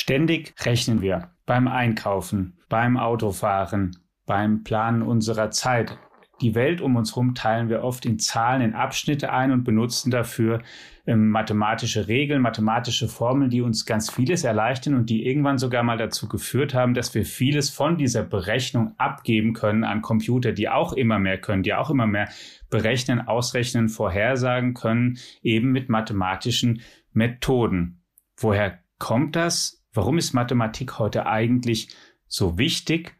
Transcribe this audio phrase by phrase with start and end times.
[0.00, 5.98] Ständig rechnen wir beim Einkaufen, beim Autofahren, beim Planen unserer Zeit.
[6.40, 10.12] Die Welt um uns herum teilen wir oft in Zahlen, in Abschnitte ein und benutzen
[10.12, 10.62] dafür
[11.04, 15.98] ähm, mathematische Regeln, mathematische Formeln, die uns ganz vieles erleichtern und die irgendwann sogar mal
[15.98, 20.92] dazu geführt haben, dass wir vieles von dieser Berechnung abgeben können an Computer, die auch
[20.92, 22.28] immer mehr können, die auch immer mehr
[22.70, 28.04] berechnen, ausrechnen, vorhersagen können, eben mit mathematischen Methoden.
[28.36, 29.77] Woher kommt das?
[29.98, 31.88] Warum ist Mathematik heute eigentlich
[32.28, 33.16] so wichtig?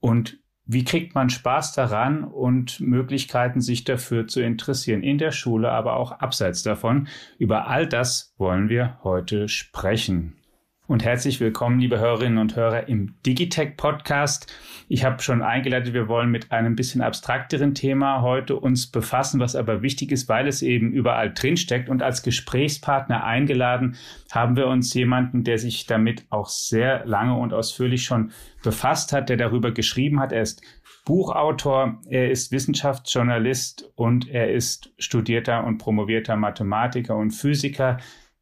[0.00, 5.70] Und wie kriegt man Spaß daran und Möglichkeiten, sich dafür zu interessieren, in der Schule,
[5.70, 7.06] aber auch abseits davon?
[7.36, 10.41] Über all das wollen wir heute sprechen
[10.88, 14.52] und herzlich willkommen, liebe Hörerinnen und Hörer, im Digitech Podcast.
[14.88, 19.54] Ich habe schon eingeleitet, wir wollen mit einem bisschen abstrakteren Thema heute uns befassen, was
[19.54, 21.88] aber wichtig ist, weil es eben überall drinsteckt.
[21.88, 23.96] Und als Gesprächspartner eingeladen
[24.32, 28.32] haben wir uns jemanden, der sich damit auch sehr lange und ausführlich schon
[28.64, 30.32] befasst hat, der darüber geschrieben hat.
[30.32, 30.62] Er ist
[31.04, 37.98] Buchautor, er ist Wissenschaftsjournalist und er ist studierter und promovierter Mathematiker und Physiker.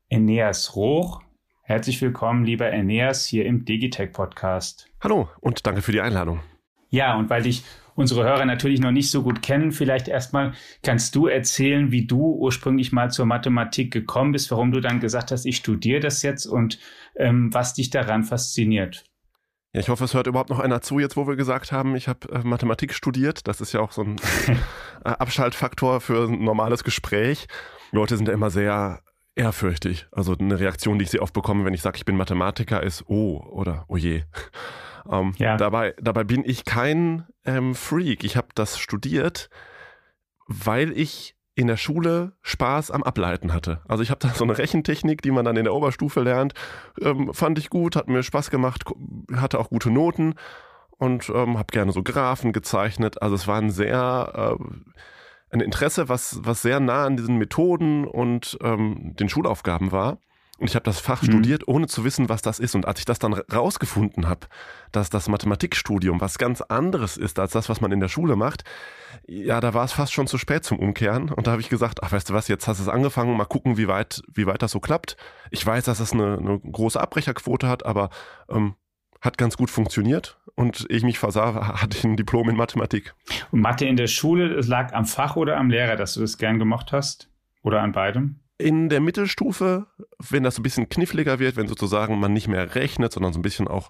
[0.09, 1.23] Eneas Roch
[1.71, 4.89] Herzlich willkommen, lieber Aeneas, hier im Digitech Podcast.
[5.01, 6.41] Hallo und danke für die Einladung.
[6.89, 7.63] Ja, und weil dich
[7.95, 12.35] unsere Hörer natürlich noch nicht so gut kennen, vielleicht erstmal kannst du erzählen, wie du
[12.35, 16.45] ursprünglich mal zur Mathematik gekommen bist, warum du dann gesagt hast, ich studiere das jetzt
[16.45, 16.81] und
[17.15, 19.05] ähm, was dich daran fasziniert.
[19.73, 22.09] Ja, ich hoffe, es hört überhaupt noch einer zu, jetzt wo wir gesagt haben, ich
[22.09, 23.47] habe äh, Mathematik studiert.
[23.47, 24.17] Das ist ja auch so ein
[25.05, 27.47] äh, Abschaltfaktor für ein normales Gespräch.
[27.93, 29.03] Leute sind ja immer sehr
[29.35, 30.07] ehrfürchtig.
[30.13, 33.05] Also eine Reaktion, die ich sehr oft bekomme, wenn ich sage, ich bin Mathematiker, ist
[33.09, 34.25] oh oder oh je.
[35.11, 35.57] Ähm, ja.
[35.57, 38.23] dabei, dabei bin ich kein ähm, Freak.
[38.23, 39.49] Ich habe das studiert,
[40.47, 43.81] weil ich in der Schule Spaß am Ableiten hatte.
[43.89, 46.55] Also ich habe da so eine Rechentechnik, die man dann in der Oberstufe lernt,
[47.01, 48.85] ähm, fand ich gut, hat mir Spaß gemacht,
[49.35, 50.35] hatte auch gute Noten
[50.91, 53.21] und ähm, habe gerne so Graphen gezeichnet.
[53.23, 54.65] Also es war ein sehr äh,
[55.51, 60.19] ein Interesse, was, was sehr nah an diesen Methoden und ähm, den Schulaufgaben war.
[60.61, 61.27] Und ich habe das Fach mhm.
[61.27, 62.75] studiert, ohne zu wissen, was das ist.
[62.75, 64.47] Und als ich das dann rausgefunden habe,
[64.93, 68.65] dass das Mathematikstudium was ganz anderes ist als das, was man in der Schule macht,
[69.27, 71.31] ja, da war es fast schon zu spät zum Umkehren.
[71.31, 73.47] Und da habe ich gesagt, ach, weißt du was, jetzt hast du es angefangen, mal
[73.47, 75.17] gucken, wie weit, wie weit das so klappt.
[75.51, 78.11] Ich weiß, dass es eine, eine große Abbrecherquote hat, aber
[78.51, 78.75] ähm,
[79.21, 83.15] hat ganz gut funktioniert und ich mich versah, hatte ich ein Diplom in Mathematik.
[83.51, 86.39] Und Mathe in der Schule, es lag am Fach oder am Lehrer, dass du das
[86.39, 87.29] gern gemocht hast?
[87.63, 88.37] Oder an beidem?
[88.57, 89.87] In der Mittelstufe,
[90.19, 93.43] wenn das ein bisschen kniffliger wird, wenn sozusagen man nicht mehr rechnet, sondern so ein
[93.43, 93.89] bisschen auch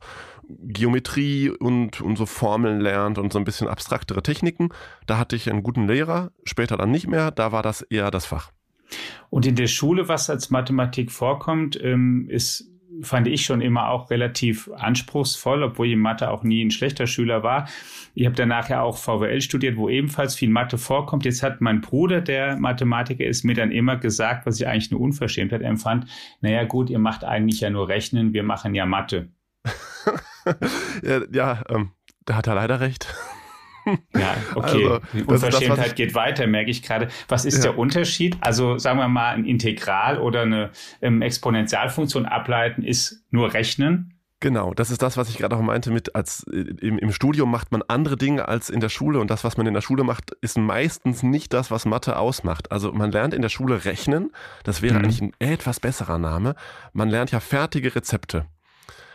[0.49, 4.69] Geometrie und, und so Formeln lernt und so ein bisschen abstraktere Techniken,
[5.07, 8.27] da hatte ich einen guten Lehrer, später dann nicht mehr, da war das eher das
[8.27, 8.53] Fach.
[9.29, 12.71] Und in der Schule, was als Mathematik vorkommt, ähm, ist
[13.03, 17.07] fand ich schon immer auch relativ anspruchsvoll, obwohl ich in Mathe auch nie ein schlechter
[17.07, 17.69] Schüler war.
[18.15, 21.25] Ich habe danach ja auch VWL studiert, wo ebenfalls viel Mathe vorkommt.
[21.25, 25.01] Jetzt hat mein Bruder, der Mathematiker ist, mir dann immer gesagt, was ich eigentlich eine
[25.01, 26.07] Unverschämtheit empfand.
[26.41, 29.29] Naja gut, ihr macht eigentlich ja nur Rechnen, wir machen ja Mathe.
[31.03, 31.93] ja, ja ähm,
[32.25, 33.13] da hat er leider recht.
[34.15, 34.87] Ja, okay.
[34.87, 37.09] Also, Die Unverschämtheit das, geht weiter, merke ich gerade.
[37.29, 37.71] Was ist ja.
[37.71, 38.37] der Unterschied?
[38.41, 40.71] Also sagen wir mal, ein Integral oder eine
[41.01, 44.15] ähm, Exponentialfunktion ableiten ist nur rechnen.
[44.43, 47.51] Genau, das ist das, was ich gerade auch meinte mit, als äh, im, im, Studium
[47.51, 50.03] macht man andere Dinge als in der Schule und das, was man in der Schule
[50.03, 52.73] macht, ist meistens nicht das, was Mathe ausmacht.
[52.73, 54.31] Also man lernt in der Schule rechnen,
[54.65, 55.05] das wäre mhm.
[55.05, 56.55] eigentlich ein etwas besserer Name.
[56.95, 58.47] Man lernt ja fertige Rezepte.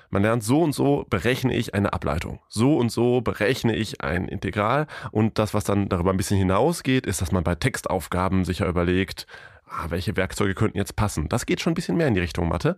[0.10, 2.40] Man lernt so und so berechne ich eine Ableitung.
[2.48, 4.88] So und so berechne ich ein Integral.
[5.12, 9.28] Und das, was dann darüber ein bisschen hinausgeht, ist, dass man bei Textaufgaben sicher überlegt,
[9.68, 11.30] ah, welche Werkzeuge könnten jetzt passen.
[11.30, 12.78] Das geht schon ein bisschen mehr in die Richtung Mathe.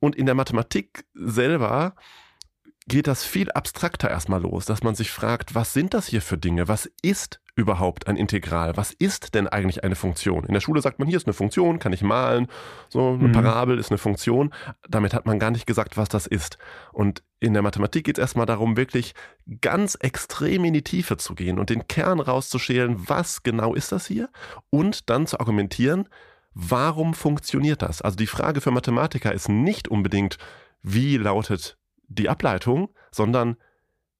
[0.00, 1.94] Und in der Mathematik selber
[2.88, 6.38] geht das viel abstrakter erstmal los, dass man sich fragt, was sind das hier für
[6.38, 6.68] Dinge?
[6.68, 8.76] Was ist überhaupt ein Integral?
[8.76, 10.44] Was ist denn eigentlich eine Funktion?
[10.44, 12.48] In der Schule sagt man, hier ist eine Funktion, kann ich malen,
[12.88, 13.32] so eine mhm.
[13.32, 14.52] Parabel ist eine Funktion.
[14.88, 16.58] Damit hat man gar nicht gesagt, was das ist.
[16.92, 19.14] Und in der Mathematik geht es erstmal darum, wirklich
[19.60, 24.06] ganz extrem in die Tiefe zu gehen und den Kern rauszuschälen, was genau ist das
[24.06, 24.28] hier?
[24.70, 26.08] Und dann zu argumentieren,
[26.54, 28.00] warum funktioniert das?
[28.02, 30.38] Also die Frage für Mathematiker ist nicht unbedingt,
[30.82, 31.76] wie lautet
[32.14, 33.56] die Ableitung, sondern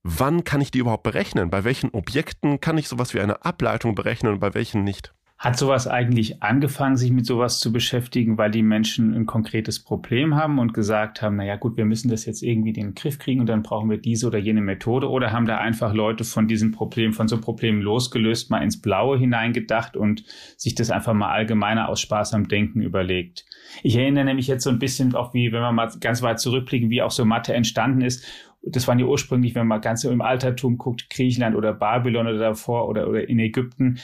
[0.03, 1.51] wann kann ich die überhaupt berechnen?
[1.51, 5.15] Bei welchen Objekten kann ich sowas wie eine Ableitung berechnen und bei welchen nicht?
[5.43, 10.37] Hat sowas eigentlich angefangen, sich mit sowas zu beschäftigen, weil die Menschen ein konkretes Problem
[10.37, 13.41] haben und gesagt haben, naja gut, wir müssen das jetzt irgendwie in den Griff kriegen
[13.41, 16.71] und dann brauchen wir diese oder jene Methode oder haben da einfach Leute von diesem
[16.71, 20.23] Problem, von so Problemen losgelöst, mal ins Blaue hineingedacht und
[20.57, 23.45] sich das einfach mal allgemeiner aus Spaß am Denken überlegt.
[23.83, 26.89] Ich erinnere nämlich jetzt so ein bisschen auch wie, wenn wir mal ganz weit zurückblicken,
[26.89, 28.25] wie auch so Mathe entstanden ist
[28.65, 32.89] das waren ja ursprünglich, wenn man ganz im Altertum guckt, Griechenland oder Babylon oder davor
[32.89, 33.99] oder, oder in Ägypten,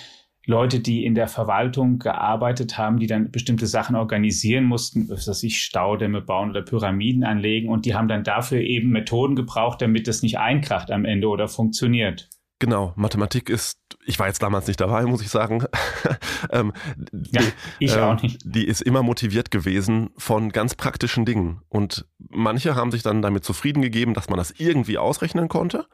[0.48, 5.42] Leute, die in der Verwaltung gearbeitet haben, die dann bestimmte Sachen organisieren mussten, was weiß
[5.42, 10.08] ich, Staudämme bauen oder Pyramiden anlegen und die haben dann dafür eben Methoden gebraucht, damit
[10.08, 12.30] das nicht einkracht am Ende oder funktioniert.
[12.60, 15.64] Genau, Mathematik ist, ich war jetzt damals nicht dabei, muss ich sagen.
[16.50, 16.72] ähm,
[17.30, 17.42] ja,
[17.78, 18.40] ich äh, auch nicht.
[18.42, 21.60] Die ist immer motiviert gewesen von ganz praktischen Dingen.
[21.68, 25.86] Und manche haben sich dann damit zufrieden gegeben, dass man das irgendwie ausrechnen konnte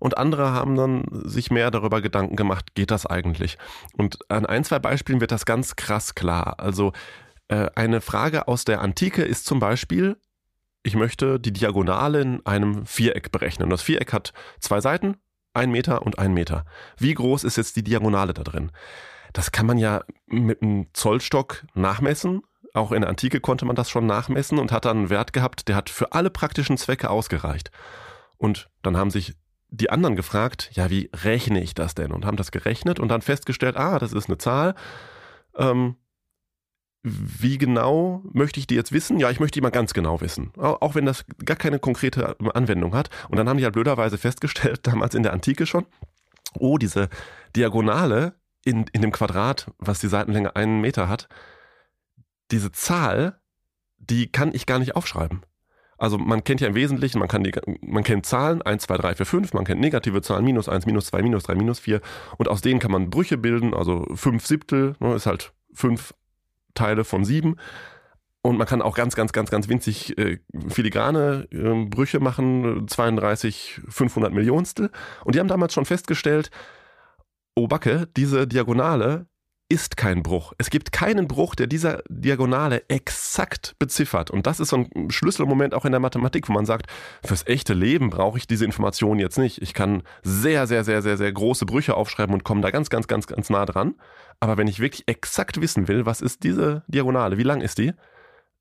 [0.00, 3.58] und andere haben dann sich mehr darüber Gedanken gemacht, geht das eigentlich?
[3.96, 6.56] Und an ein, zwei Beispielen wird das ganz krass klar.
[6.58, 6.92] Also
[7.48, 10.16] äh, eine Frage aus der Antike ist zum Beispiel,
[10.82, 13.70] ich möchte die Diagonale in einem Viereck berechnen.
[13.70, 15.16] Das Viereck hat zwei Seiten,
[15.52, 16.64] ein Meter und ein Meter.
[16.96, 18.70] Wie groß ist jetzt die Diagonale da drin?
[19.32, 22.42] Das kann man ja mit einem Zollstock nachmessen.
[22.72, 25.68] Auch in der Antike konnte man das schon nachmessen und hat dann einen Wert gehabt,
[25.68, 27.70] der hat für alle praktischen Zwecke ausgereicht.
[28.36, 29.34] Und dann haben sich
[29.70, 32.12] die anderen gefragt, ja, wie rechne ich das denn?
[32.12, 34.74] Und haben das gerechnet und dann festgestellt, ah, das ist eine Zahl.
[35.56, 35.96] Ähm,
[37.02, 39.18] wie genau möchte ich die jetzt wissen?
[39.18, 40.52] Ja, ich möchte die mal ganz genau wissen.
[40.56, 43.10] Auch wenn das gar keine konkrete Anwendung hat.
[43.28, 45.86] Und dann haben die halt blöderweise festgestellt, damals in der Antike schon,
[46.58, 47.08] oh, diese
[47.54, 48.34] Diagonale
[48.64, 51.28] in, in dem Quadrat, was die Seitenlänge einen Meter hat,
[52.50, 53.40] diese Zahl,
[53.98, 55.42] die kann ich gar nicht aufschreiben.
[55.98, 57.50] Also man kennt ja im Wesentlichen, man, kann
[57.80, 61.06] man kennt Zahlen, 1, 2, 3, 4, 5, man kennt negative Zahlen, minus 1, minus
[61.06, 62.00] 2, minus 3, minus 4
[62.36, 66.14] und aus denen kann man Brüche bilden, also 5 Siebtel, ne, ist halt 5
[66.74, 67.56] Teile von 7
[68.46, 70.38] und man kann auch ganz, ganz, ganz, ganz winzig äh,
[70.68, 74.90] filigrane äh, Brüche machen, 32, 500 Millionstel.
[75.24, 76.52] Und die haben damals schon festgestellt,
[77.56, 79.26] oh Backe, diese Diagonale
[79.68, 80.52] ist kein Bruch.
[80.58, 84.30] Es gibt keinen Bruch, der dieser Diagonale exakt beziffert.
[84.30, 86.86] Und das ist so ein Schlüsselmoment auch in der Mathematik, wo man sagt,
[87.24, 89.60] fürs echte Leben brauche ich diese Information jetzt nicht.
[89.62, 93.08] Ich kann sehr, sehr, sehr, sehr, sehr große Brüche aufschreiben und komme da ganz, ganz,
[93.08, 93.94] ganz, ganz nah dran.
[94.38, 97.92] Aber wenn ich wirklich exakt wissen will, was ist diese Diagonale, wie lang ist die,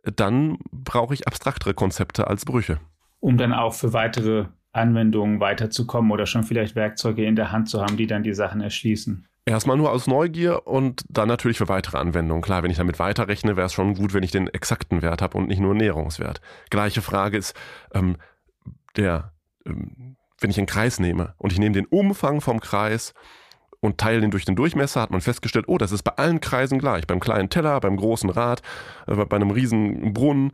[0.03, 2.79] dann brauche ich abstraktere Konzepte als Brüche.
[3.19, 7.81] Um dann auch für weitere Anwendungen weiterzukommen oder schon vielleicht Werkzeuge in der Hand zu
[7.81, 9.27] haben, die dann die Sachen erschließen.
[9.47, 12.41] Erstmal nur aus Neugier und dann natürlich für weitere Anwendungen.
[12.41, 15.37] Klar, wenn ich damit weiterrechne, wäre es schon gut, wenn ich den exakten Wert habe
[15.37, 16.41] und nicht nur einen Näherungswert.
[16.71, 17.55] Gleiche Frage ist,
[17.93, 18.17] ähm,
[18.97, 19.33] der,
[19.67, 23.13] ähm, wenn ich einen Kreis nehme und ich nehme den Umfang vom Kreis
[23.81, 26.79] und teile den durch den Durchmesser, hat man festgestellt, oh, das ist bei allen Kreisen
[26.79, 27.05] gleich.
[27.05, 28.63] Beim kleinen Teller, beim großen Rad,
[29.05, 30.53] äh, bei einem riesen Brunnen.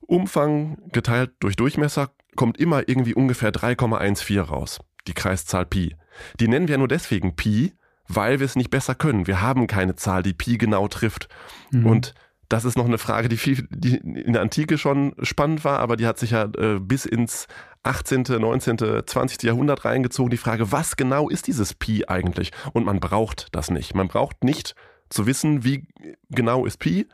[0.00, 4.80] Umfang geteilt durch Durchmesser kommt immer irgendwie ungefähr 3,14 raus.
[5.06, 5.94] Die Kreiszahl Pi.
[6.40, 7.74] Die nennen wir nur deswegen Pi,
[8.08, 9.26] weil wir es nicht besser können.
[9.26, 11.28] Wir haben keine Zahl, die Pi genau trifft.
[11.70, 11.86] Mhm.
[11.86, 12.14] Und
[12.48, 15.96] das ist noch eine Frage, die, viel, die in der Antike schon spannend war, aber
[15.96, 17.46] die hat sich ja äh, bis ins
[17.82, 19.42] 18., 19., 20.
[19.42, 20.30] Jahrhundert reingezogen.
[20.30, 22.50] Die Frage, was genau ist dieses Pi eigentlich?
[22.72, 23.94] Und man braucht das nicht.
[23.94, 24.74] Man braucht nicht
[25.10, 25.86] zu wissen, wie
[26.30, 27.06] genau ist Pi.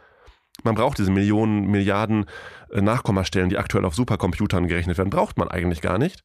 [0.62, 2.26] Man braucht diese Millionen, Milliarden
[2.70, 6.22] äh, Nachkommastellen, die aktuell auf Supercomputern gerechnet werden, braucht man eigentlich gar nicht.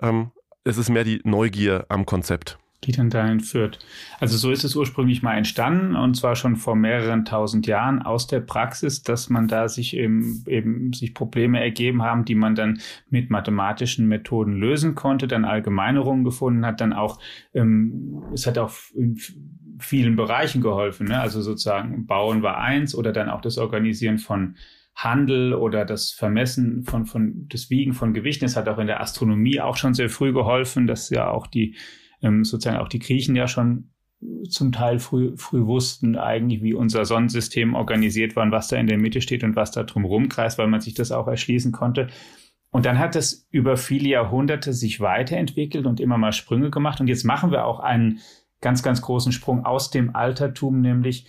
[0.00, 0.32] Ähm,
[0.64, 3.78] es ist mehr die Neugier am Konzept die dann dahin führt.
[4.20, 8.26] Also so ist es ursprünglich mal entstanden und zwar schon vor mehreren tausend Jahren aus
[8.26, 12.80] der Praxis, dass man da sich eben, eben sich Probleme ergeben haben, die man dann
[13.10, 17.20] mit mathematischen Methoden lösen konnte, dann Allgemeinerungen gefunden hat, dann auch,
[17.52, 19.18] ähm, es hat auch in
[19.78, 21.20] vielen Bereichen geholfen, ne?
[21.20, 24.56] also sozusagen Bauen war eins oder dann auch das Organisieren von
[24.94, 28.44] Handel oder das Vermessen von, von, das Wiegen von Gewichten.
[28.44, 31.76] Es hat auch in der Astronomie auch schon sehr früh geholfen, dass ja auch die
[32.22, 33.90] ähm, sozusagen auch die Griechen ja schon
[34.48, 38.86] zum Teil früh, früh wussten eigentlich, wie unser Sonnensystem organisiert war und was da in
[38.86, 42.08] der Mitte steht und was da drumherum kreist, weil man sich das auch erschließen konnte.
[42.70, 47.00] Und dann hat es über viele Jahrhunderte sich weiterentwickelt und immer mal Sprünge gemacht.
[47.00, 48.20] Und jetzt machen wir auch einen
[48.60, 51.26] ganz, ganz großen Sprung aus dem Altertum, nämlich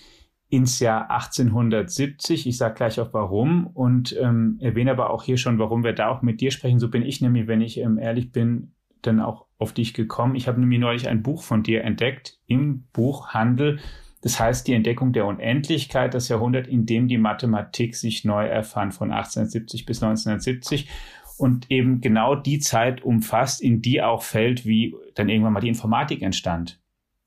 [0.50, 2.46] ins Jahr 1870.
[2.46, 6.10] Ich sage gleich auch warum und ähm, erwähne aber auch hier schon, warum wir da
[6.10, 6.80] auch mit dir sprechen.
[6.80, 10.36] So bin ich nämlich, wenn ich ähm, ehrlich bin, dann auch auf dich gekommen.
[10.36, 13.80] Ich habe nämlich neulich ein Buch von dir entdeckt im Buchhandel.
[14.22, 18.94] Das heißt, die Entdeckung der Unendlichkeit, das Jahrhundert, in dem die Mathematik sich neu erfand,
[18.94, 20.90] von 1870 bis 1970
[21.38, 25.70] und eben genau die Zeit umfasst, in die auch fällt, wie dann irgendwann mal die
[25.70, 26.80] Informatik entstand.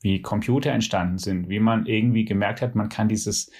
[0.04, 3.50] wie Computer entstanden sind, wie man irgendwie gemerkt hat, man kann dieses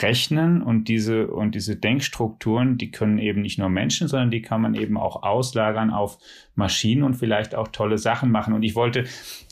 [0.00, 4.62] Rechnen und diese, und diese Denkstrukturen, die können eben nicht nur Menschen, sondern die kann
[4.62, 6.18] man eben auch auslagern auf
[6.54, 8.54] Maschinen und vielleicht auch tolle Sachen machen.
[8.54, 9.04] Und ich wollte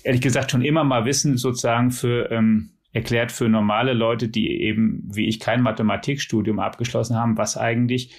[0.03, 5.03] ehrlich gesagt schon immer mal wissen, sozusagen für, ähm, erklärt für normale Leute, die eben,
[5.13, 8.15] wie ich, kein Mathematikstudium abgeschlossen haben, was eigentlich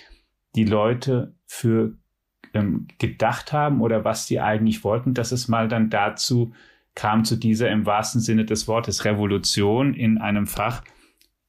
[0.56, 1.98] die Leute für
[2.54, 6.54] ähm, gedacht haben oder was sie eigentlich wollten, dass es mal dann dazu
[6.94, 10.84] kam, zu dieser im wahrsten Sinne des Wortes Revolution in einem Fach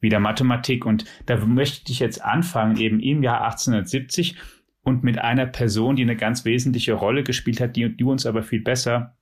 [0.02, 0.84] wie der Mathematik.
[0.84, 4.36] Und da möchte ich jetzt anfangen, eben im Jahr 1870
[4.82, 8.42] und mit einer Person, die eine ganz wesentliche Rolle gespielt hat, die du uns aber
[8.42, 9.16] viel besser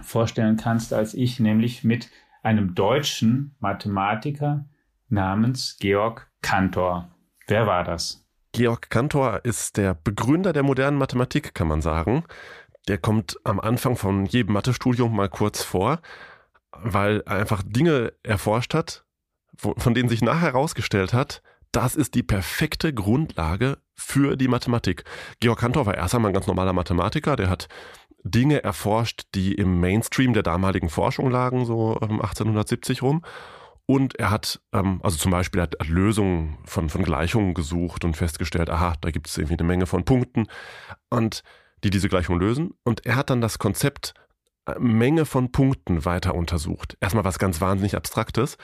[0.00, 2.10] vorstellen kannst als ich, nämlich mit
[2.42, 4.66] einem deutschen Mathematiker
[5.08, 7.14] namens Georg Cantor.
[7.46, 8.26] Wer war das?
[8.52, 12.24] Georg Cantor ist der Begründer der modernen Mathematik, kann man sagen.
[12.88, 16.00] Der kommt am Anfang von jedem Mathestudium mal kurz vor,
[16.72, 19.04] weil er einfach Dinge erforscht hat,
[19.56, 21.42] von denen sich nachher herausgestellt hat,
[21.72, 25.04] das ist die perfekte Grundlage für die Mathematik.
[25.40, 27.68] Georg Cantor war erst einmal ein ganz normaler Mathematiker, der hat
[28.24, 33.24] Dinge erforscht, die im Mainstream der damaligen Forschung lagen, so 1870 ähm, rum.
[33.86, 38.70] Und er hat, ähm, also zum Beispiel, hat, Lösungen von, von Gleichungen gesucht und festgestellt,
[38.70, 40.46] aha, da gibt es irgendwie eine Menge von Punkten
[41.10, 41.42] und
[41.82, 42.74] die diese Gleichung lösen.
[42.84, 44.14] Und er hat dann das Konzept
[44.66, 46.96] äh, Menge von Punkten weiter untersucht.
[47.00, 48.56] Erstmal was ganz wahnsinnig Abstraktes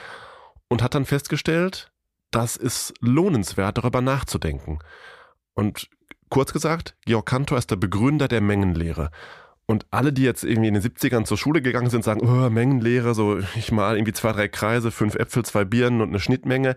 [0.69, 1.91] und hat dann festgestellt,
[2.31, 4.79] das ist lohnenswert, darüber nachzudenken.
[5.53, 5.89] Und
[6.29, 9.11] kurz gesagt, Georg Cantor ist der Begründer der Mengenlehre.
[9.69, 13.13] Und alle, die jetzt irgendwie in den 70ern zur Schule gegangen sind, sagen, oh, Mengenlehre,
[13.13, 16.75] so ich mal irgendwie zwei, drei Kreise, fünf Äpfel, zwei Birnen und eine Schnittmenge.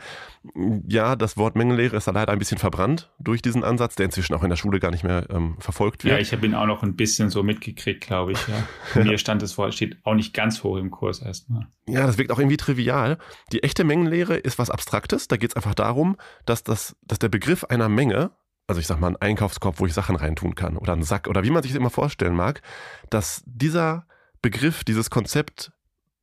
[0.87, 4.35] Ja, das Wort Mengenlehre ist da leider ein bisschen verbrannt durch diesen Ansatz, der inzwischen
[4.35, 6.13] auch in der Schule gar nicht mehr ähm, verfolgt wird.
[6.13, 8.39] Ja, ich habe ihn auch noch ein bisschen so mitgekriegt, glaube ich.
[8.47, 9.03] Ja.
[9.05, 11.69] Mir stand es vor, steht auch nicht ganz hoch im Kurs erstmal.
[11.89, 13.17] Ja, das wirkt auch irgendwie trivial.
[13.53, 15.29] Die echte Mengenlehre ist was Abstraktes.
[15.29, 18.33] Da geht es einfach darum, dass, das, dass der Begriff einer Menge
[18.73, 21.45] also ich sag mal, einen Einkaufskorb, wo ich Sachen reintun kann oder einen Sack oder
[21.45, 22.63] wie man sich das immer vorstellen mag,
[23.11, 24.07] dass dieser
[24.41, 25.73] Begriff, dieses Konzept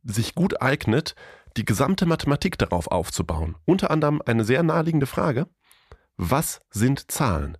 [0.04, 1.14] sich gut eignet,
[1.58, 3.56] die gesamte Mathematik darauf aufzubauen.
[3.66, 5.48] Unter anderem eine sehr naheliegende Frage,
[6.18, 7.56] was sind Zahlen?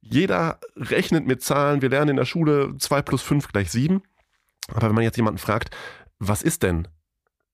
[0.00, 4.00] Jeder rechnet mit Zahlen, wir lernen in der Schule 2 plus 5 gleich 7.
[4.68, 5.74] Aber wenn man jetzt jemanden fragt,
[6.20, 6.86] was ist denn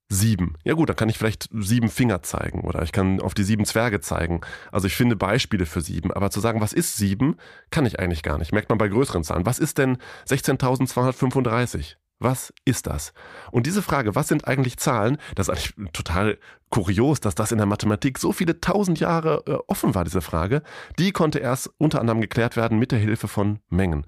[0.08, 0.54] sieben.
[0.64, 3.64] Ja gut, dann kann ich vielleicht sieben Finger zeigen oder ich kann auf die sieben
[3.64, 4.42] Zwerge zeigen.
[4.70, 6.12] Also ich finde Beispiele für sieben.
[6.12, 7.36] Aber zu sagen, was ist sieben,
[7.70, 8.52] kann ich eigentlich gar nicht.
[8.52, 9.46] Merkt man bei größeren Zahlen.
[9.46, 11.96] Was ist denn 16.235?
[12.20, 13.12] Was ist das?
[13.50, 16.38] Und diese Frage, was sind eigentlich Zahlen, das ist eigentlich total
[16.70, 20.62] kurios, dass das in der Mathematik so viele tausend Jahre äh, offen war, diese Frage.
[20.98, 24.06] Die konnte erst unter anderem geklärt werden mit der Hilfe von Mengen.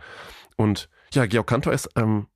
[0.57, 2.29] Und ja, Georg Cantor ist ähm,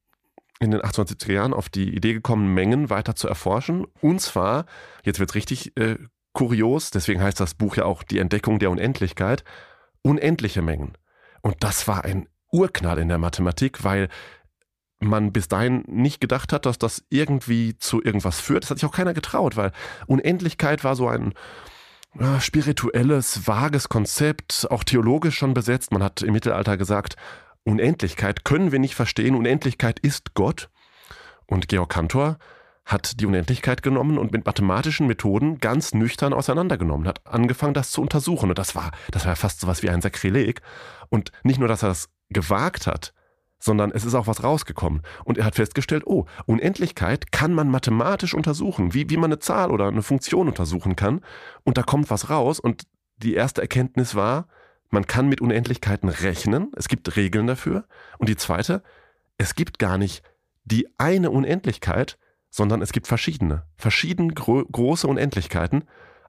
[0.61, 3.87] in den 1870er Jahren auf die Idee gekommen, Mengen weiter zu erforschen.
[4.01, 4.67] Und zwar,
[5.03, 5.97] jetzt wird es richtig äh,
[6.33, 9.43] kurios, deswegen heißt das Buch ja auch Die Entdeckung der Unendlichkeit,
[10.03, 10.93] unendliche Mengen.
[11.41, 14.09] Und das war ein Urknall in der Mathematik, weil
[15.01, 18.65] man bis dahin nicht gedacht hat, dass das irgendwie zu irgendwas führt.
[18.65, 19.73] Das hat sich auch keiner getraut, weil
[20.07, 21.33] Unendlichkeit war so ein
[22.41, 25.93] spirituelles, vages Konzept, auch theologisch schon besetzt.
[25.93, 27.17] Man hat im Mittelalter gesagt,
[27.71, 29.35] Unendlichkeit können wir nicht verstehen.
[29.35, 30.69] Unendlichkeit ist Gott.
[31.47, 32.39] Und Georg Cantor
[32.85, 38.03] hat die Unendlichkeit genommen und mit mathematischen Methoden ganz nüchtern auseinandergenommen, hat angefangen, das zu
[38.03, 38.51] untersuchen.
[38.51, 40.61] Und das war, das war fast so was wie ein Sakrileg.
[41.09, 43.13] Und nicht nur, dass er das gewagt hat,
[43.61, 45.03] sondern es ist auch was rausgekommen.
[45.25, 49.71] Und er hat festgestellt, oh, Unendlichkeit kann man mathematisch untersuchen, wie, wie man eine Zahl
[49.71, 51.21] oder eine Funktion untersuchen kann.
[51.63, 52.59] Und da kommt was raus.
[52.59, 52.85] Und
[53.19, 54.49] die erste Erkenntnis war,
[54.91, 57.87] man kann mit Unendlichkeiten rechnen, es gibt Regeln dafür.
[58.19, 58.83] Und die zweite,
[59.39, 60.23] es gibt gar nicht
[60.65, 62.19] die eine Unendlichkeit,
[62.51, 65.85] sondern es gibt verschiedene, verschieden gro große Unendlichkeiten.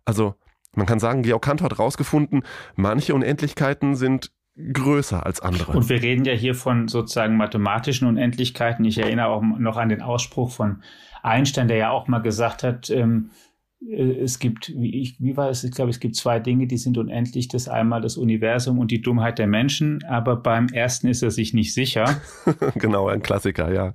[0.05, 0.35] Also
[0.73, 2.43] man kann sagen, Georg Cantor hat herausgefunden,
[2.75, 5.71] manche Unendlichkeiten sind größer als andere.
[5.71, 8.85] Und wir reden ja hier von sozusagen mathematischen Unendlichkeiten.
[8.85, 10.83] Ich erinnere auch noch an den Ausspruch von
[11.23, 13.50] Einstein, der ja auch mal gesagt hat, ähm, äh,
[13.89, 15.63] es gibt, wie, ich, wie war es?
[15.63, 17.47] Ich glaube, es gibt zwei Dinge, die sind unendlich.
[17.47, 20.03] Das einmal das Universum und die Dummheit der Menschen.
[20.03, 22.21] Aber beim ersten ist er sich nicht sicher.
[22.75, 23.93] genau, ein Klassiker, ja.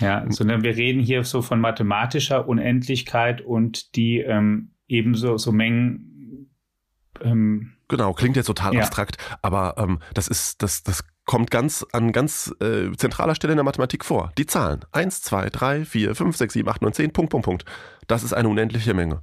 [0.00, 6.50] Ja, sondern wir reden hier so von mathematischer Unendlichkeit und die ähm, ebenso so Mengen.
[7.22, 8.80] Ähm, genau, klingt jetzt total ja.
[8.80, 13.58] abstrakt, aber ähm, das ist, das, das kommt ganz an ganz äh, zentraler Stelle in
[13.58, 14.32] der Mathematik vor.
[14.38, 14.80] Die Zahlen.
[14.92, 17.64] 1, 2, 3, 4, 5, 6, 7, 8, 9, 10, Punkt, Punkt, Punkt.
[18.08, 19.20] Das ist eine unendliche Menge.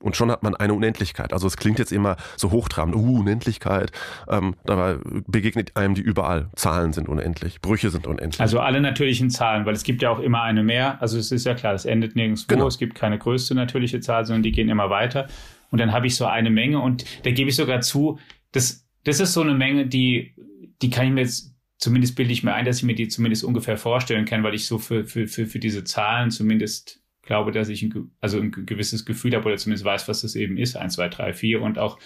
[0.00, 1.32] Und schon hat man eine Unendlichkeit.
[1.32, 3.90] Also es klingt jetzt immer so hochtrabend, uh, Unendlichkeit.
[4.28, 6.48] Ähm, dabei begegnet einem die überall.
[6.54, 8.40] Zahlen sind unendlich, Brüche sind unendlich.
[8.40, 11.02] Also alle natürlichen Zahlen, weil es gibt ja auch immer eine mehr.
[11.02, 12.44] Also es ist ja klar, es endet nirgendwo.
[12.46, 12.68] Genau.
[12.68, 15.26] Es gibt keine größte natürliche Zahl, sondern die gehen immer weiter.
[15.72, 18.20] Und dann habe ich so eine Menge und da gebe ich sogar zu,
[18.52, 20.32] das, das ist so eine Menge, die,
[20.82, 23.44] die kann ich mir jetzt zumindest bilde ich mir ein, dass ich mir die zumindest
[23.44, 27.68] ungefähr vorstellen kann, weil ich so für, für, für, für diese Zahlen zumindest glaube, dass
[27.68, 30.94] ich ein, also ein gewisses Gefühl habe oder zumindest weiß, was das eben ist, eins,
[30.94, 31.98] zwei, drei, vier und auch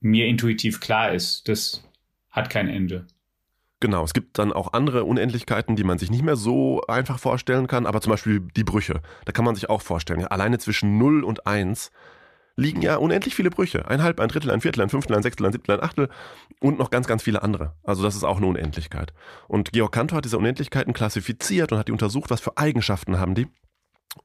[0.00, 1.84] mir intuitiv klar ist, das
[2.30, 3.06] hat kein Ende.
[3.80, 7.68] Genau, es gibt dann auch andere Unendlichkeiten, die man sich nicht mehr so einfach vorstellen
[7.68, 10.20] kann, aber zum Beispiel die Brüche, da kann man sich auch vorstellen.
[10.20, 11.92] Ja, alleine zwischen 0 und 1
[12.58, 13.86] liegen ja unendlich viele Brüche.
[13.86, 16.08] Ein Halb, ein Drittel, ein Viertel, ein Fünftel, ein Sechstel, ein Siebtel, ein Achtel
[16.60, 17.74] und noch ganz, ganz viele andere.
[17.84, 19.12] Also das ist auch eine Unendlichkeit.
[19.46, 23.36] Und Georg Cantor hat diese Unendlichkeiten klassifiziert und hat die untersucht, was für Eigenschaften haben
[23.36, 23.46] die.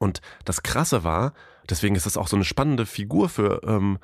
[0.00, 1.32] Und das Krasse war,
[1.70, 3.98] deswegen ist das auch so eine spannende Figur für, ähm,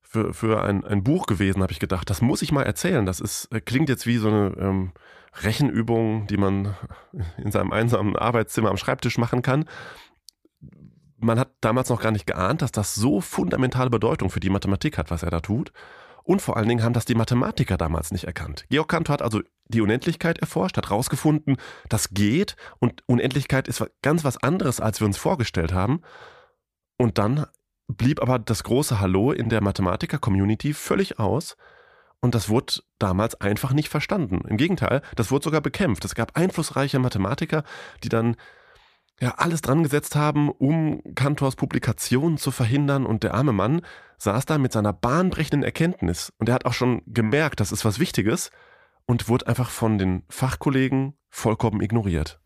[0.00, 2.08] für, für ein, ein Buch gewesen, habe ich gedacht.
[2.08, 3.04] Das muss ich mal erzählen.
[3.04, 4.92] Das ist, äh, klingt jetzt wie so eine ähm,
[5.42, 6.74] Rechenübung, die man
[7.36, 9.66] in seinem einsamen Arbeitszimmer am Schreibtisch machen kann.
[11.22, 14.98] Man hat damals noch gar nicht geahnt, dass das so fundamentale Bedeutung für die Mathematik
[14.98, 15.72] hat, was er da tut.
[16.24, 18.64] Und vor allen Dingen haben das die Mathematiker damals nicht erkannt.
[18.70, 21.56] Georg Cantor hat also die Unendlichkeit erforscht, hat herausgefunden,
[21.88, 26.02] das geht und Unendlichkeit ist ganz was anderes, als wir uns vorgestellt haben.
[26.98, 27.46] Und dann
[27.88, 31.56] blieb aber das große Hallo in der Mathematiker-Community völlig aus.
[32.20, 34.42] Und das wurde damals einfach nicht verstanden.
[34.48, 36.04] Im Gegenteil, das wurde sogar bekämpft.
[36.04, 37.64] Es gab einflussreiche Mathematiker,
[38.04, 38.36] die dann
[39.22, 43.82] ja alles dran gesetzt haben, um Kantors Publikationen zu verhindern und der arme Mann
[44.18, 48.00] saß da mit seiner bahnbrechenden Erkenntnis und er hat auch schon gemerkt, das ist was
[48.00, 48.50] Wichtiges
[49.06, 52.40] und wurde einfach von den Fachkollegen vollkommen ignoriert.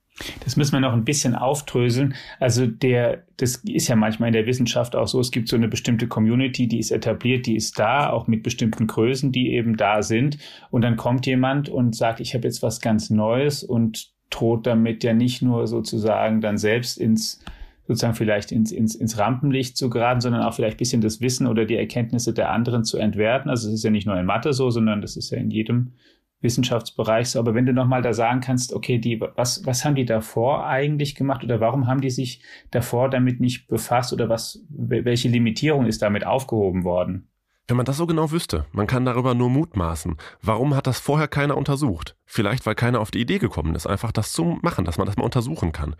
[0.45, 2.14] Das müssen wir noch ein bisschen aufdröseln.
[2.40, 5.68] Also der, das ist ja manchmal in der Wissenschaft auch so, es gibt so eine
[5.68, 10.02] bestimmte Community, die ist etabliert, die ist da, auch mit bestimmten Größen, die eben da
[10.02, 10.38] sind.
[10.71, 15.04] Und dann kommt jemand und sagt, ich habe jetzt was ganz Neues und droht damit
[15.04, 17.40] ja nicht nur sozusagen dann selbst ins
[17.87, 21.64] sozusagen vielleicht ins, ins, ins Rampenlicht zu geraten, sondern auch vielleicht bisschen das Wissen oder
[21.64, 23.49] die Erkenntnisse der anderen zu entwerten.
[23.49, 25.92] Also es ist ja nicht nur in Mathe so, sondern das ist ja in jedem
[26.40, 27.38] Wissenschaftsbereich so.
[27.38, 31.14] Aber wenn du nochmal da sagen kannst, okay, die, was, was haben die davor eigentlich
[31.14, 36.02] gemacht oder warum haben die sich davor damit nicht befasst oder was, welche Limitierung ist
[36.02, 37.28] damit aufgehoben worden?
[37.68, 40.16] Wenn man das so genau wüsste, man kann darüber nur mutmaßen.
[40.40, 42.16] Warum hat das vorher keiner untersucht?
[42.25, 45.17] Vielleicht, weil keiner auf die Idee gekommen ist, einfach das zu machen, dass man das
[45.17, 45.97] mal untersuchen kann.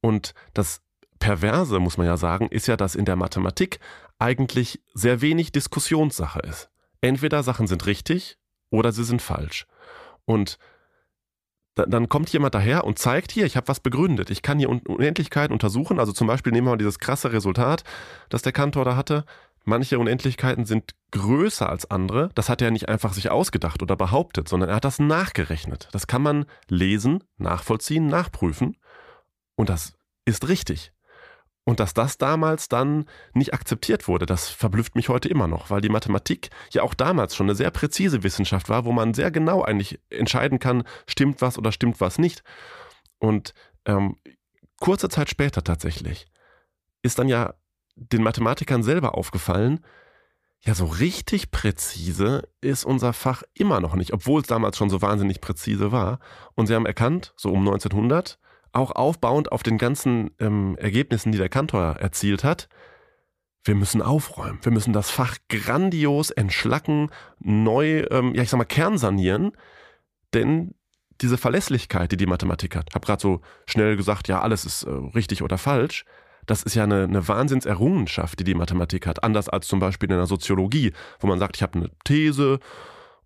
[0.00, 0.82] Und das
[1.18, 3.78] Perverse, muss man ja sagen, ist ja, dass in der Mathematik
[4.18, 6.68] eigentlich sehr wenig Diskussionssache ist.
[7.00, 8.38] Entweder Sachen sind richtig
[8.70, 9.66] oder sie sind falsch.
[10.24, 10.58] Und
[11.74, 14.28] dann kommt jemand daher und zeigt hier, ich habe was begründet.
[14.30, 15.98] Ich kann hier Unendlichkeiten untersuchen.
[15.98, 17.82] Also zum Beispiel nehmen wir mal dieses krasse Resultat,
[18.28, 19.24] das der Kantor da hatte.
[19.64, 22.30] Manche Unendlichkeiten sind größer als andere.
[22.34, 25.88] Das hat er nicht einfach sich ausgedacht oder behauptet, sondern er hat das nachgerechnet.
[25.92, 28.76] Das kann man lesen, nachvollziehen, nachprüfen.
[29.54, 29.94] Und das
[30.24, 30.92] ist richtig.
[31.64, 35.80] Und dass das damals dann nicht akzeptiert wurde, das verblüfft mich heute immer noch, weil
[35.80, 39.62] die Mathematik ja auch damals schon eine sehr präzise Wissenschaft war, wo man sehr genau
[39.62, 42.42] eigentlich entscheiden kann, stimmt was oder stimmt was nicht.
[43.18, 44.16] Und ähm,
[44.80, 46.26] kurze Zeit später tatsächlich
[47.02, 47.54] ist dann ja
[47.94, 49.80] den Mathematikern selber aufgefallen,
[50.64, 55.02] ja, so richtig präzise ist unser Fach immer noch nicht, obwohl es damals schon so
[55.02, 56.20] wahnsinnig präzise war.
[56.54, 58.38] Und sie haben erkannt, so um 1900,
[58.72, 62.68] auch aufbauend auf den ganzen ähm, Ergebnissen, die der Kantor erzielt hat,
[63.64, 64.58] wir müssen aufräumen.
[64.62, 69.52] Wir müssen das Fach grandios entschlacken, neu, ähm, ja, ich sag mal, kernsanieren.
[70.34, 70.74] Denn
[71.20, 74.90] diese Verlässlichkeit, die die Mathematik hat, habe gerade so schnell gesagt, ja, alles ist äh,
[74.90, 76.04] richtig oder falsch.
[76.46, 79.22] Das ist ja eine, eine Wahnsinnserrungenschaft, die die Mathematik hat.
[79.22, 82.58] Anders als zum Beispiel in der Soziologie, wo man sagt, ich habe eine These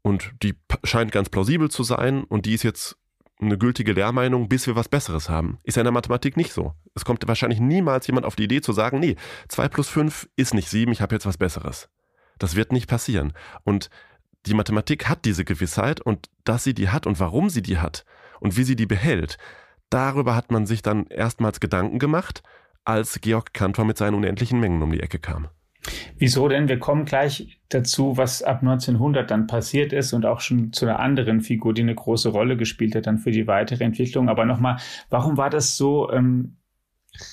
[0.02, 2.96] und die scheint ganz plausibel zu sein und die ist jetzt
[3.40, 5.58] eine gültige Lehrmeinung, bis wir was Besseres haben.
[5.62, 6.74] Ist ja in der Mathematik nicht so.
[6.94, 9.16] Es kommt wahrscheinlich niemals jemand auf die Idee zu sagen, nee,
[9.48, 11.88] 2 plus 5 ist nicht 7, ich habe jetzt was Besseres.
[12.38, 13.32] Das wird nicht passieren.
[13.64, 13.90] Und
[14.46, 18.04] die Mathematik hat diese Gewissheit und dass sie die hat und warum sie die hat
[18.40, 19.38] und wie sie die behält,
[19.90, 22.42] darüber hat man sich dann erstmals Gedanken gemacht
[22.86, 25.48] als Georg Cantor mit seinen unendlichen Mengen um die Ecke kam.
[26.18, 26.68] Wieso denn?
[26.68, 30.98] Wir kommen gleich dazu, was ab 1900 dann passiert ist und auch schon zu einer
[30.98, 34.28] anderen Figur, die eine große Rolle gespielt hat dann für die weitere Entwicklung.
[34.28, 34.78] Aber nochmal,
[35.10, 36.56] warum war das so ähm,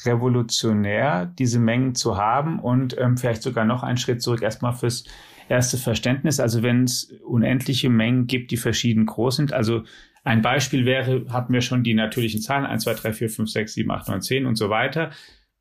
[0.05, 5.05] revolutionär, diese Mengen zu haben und ähm, vielleicht sogar noch einen Schritt zurück erstmal fürs
[5.49, 6.39] erste Verständnis?
[6.39, 9.83] Also wenn es unendliche Mengen gibt, die verschieden groß sind, also
[10.23, 13.73] ein Beispiel wäre, hatten wir schon die natürlichen Zahlen 1, 2, 3, 4, 5, 6,
[13.73, 15.11] 7, 8, 9, 10 und so weiter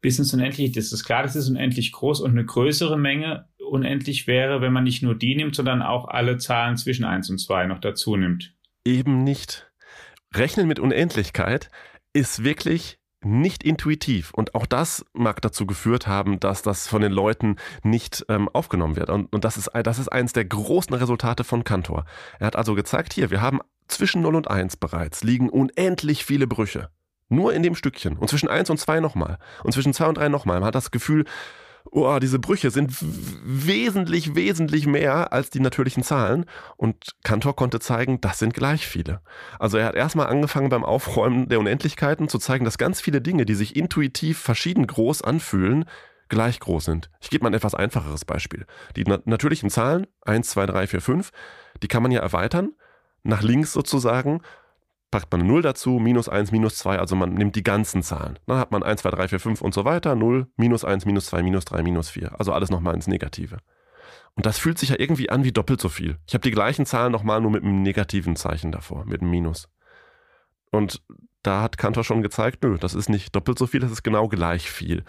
[0.03, 0.73] bis ins Unendliche.
[0.73, 4.85] Das ist klar, das ist unendlich groß und eine größere Menge unendlich wäre, wenn man
[4.85, 8.55] nicht nur die nimmt, sondern auch alle Zahlen zwischen 1 und 2 noch dazu nimmt.
[8.85, 9.71] Eben nicht.
[10.35, 11.71] Rechnen mit Unendlichkeit
[12.13, 14.33] ist wirklich nicht intuitiv.
[14.35, 18.97] Und auch das mag dazu geführt haben, dass das von den Leuten nicht ähm, aufgenommen
[18.97, 19.11] wird.
[19.11, 22.05] Und, und das, ist, das ist eines der großen Resultate von Cantor.
[22.41, 26.47] Er hat also gezeigt, hier, wir haben zwischen 0 und 1 bereits liegen unendlich viele
[26.47, 26.91] Brüche.
[27.33, 28.19] Nur in dem Stückchen.
[28.19, 29.39] Und zwischen 1 und 2 nochmal.
[29.65, 30.61] Und zwischen 2 und 3 nochmal.
[30.61, 31.25] Man hat das Gefühl,
[31.91, 36.45] oh, diese Brüche sind wesentlich, wesentlich mehr als die natürlichen Zahlen.
[36.77, 39.23] Und Cantor konnte zeigen, das sind gleich viele.
[39.59, 43.47] Also er hat erstmal angefangen beim Aufräumen der Unendlichkeiten zu zeigen, dass ganz viele Dinge,
[43.47, 45.87] die sich intuitiv verschieden groß anfühlen,
[46.29, 47.11] gleich groß sind.
[47.21, 48.67] Ich gebe mal ein etwas einfacheres Beispiel.
[48.95, 51.31] Die na natürlichen Zahlen, 1, 2, 3, 4, 5,
[51.83, 52.73] die kann man ja erweitern,
[53.23, 54.43] nach links sozusagen,
[55.13, 58.41] packt man eine 0 dazu, minus 1, minus 2, also man nimmt die ganzen Zahlen.
[58.47, 61.27] Dann hat man 1, 2, 3, 4, 5 und so weiter, 0, minus 1, minus
[61.27, 62.41] 2, minus 3, minus 4.
[62.41, 63.59] Also alles nochmal ins Negative.
[64.35, 66.17] Und das fühlt sich ja irgendwie an wie doppelt so viel.
[66.27, 69.69] Ich habe die gleichen Zahlen nochmal nur mit einem negativen Zeichen davor, mit einem Minus.
[70.71, 71.03] Und
[71.43, 74.29] da hat Kantor schon gezeigt, nö, das ist nicht doppelt so viel, das ist genau
[74.29, 75.05] gleich viel.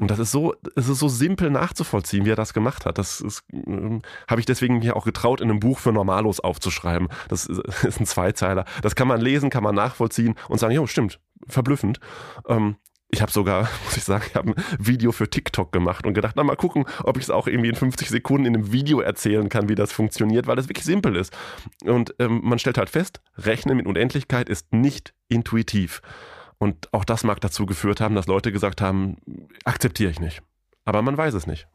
[0.00, 2.98] Und das ist so, es ist so simpel nachzuvollziehen, wie er das gemacht hat.
[2.98, 7.08] Das ist, äh, habe ich deswegen mir auch getraut, in einem Buch für Normalos aufzuschreiben.
[7.28, 8.64] Das ist, ist ein Zweizeiler.
[8.82, 12.00] Das kann man lesen, kann man nachvollziehen und sagen, jo, stimmt, verblüffend.
[12.48, 12.76] Ähm,
[13.10, 16.34] ich habe sogar, muss ich sagen, ich habe ein Video für TikTok gemacht und gedacht,
[16.36, 19.48] na mal gucken, ob ich es auch irgendwie in 50 Sekunden in einem Video erzählen
[19.48, 21.36] kann, wie das funktioniert, weil das wirklich simpel ist.
[21.84, 26.00] Und ähm, man stellt halt fest, Rechnen mit Unendlichkeit ist nicht intuitiv.
[26.60, 29.16] Und auch das mag dazu geführt haben, dass Leute gesagt haben,
[29.64, 30.42] akzeptiere ich nicht.
[30.84, 31.68] Aber man weiß es nicht.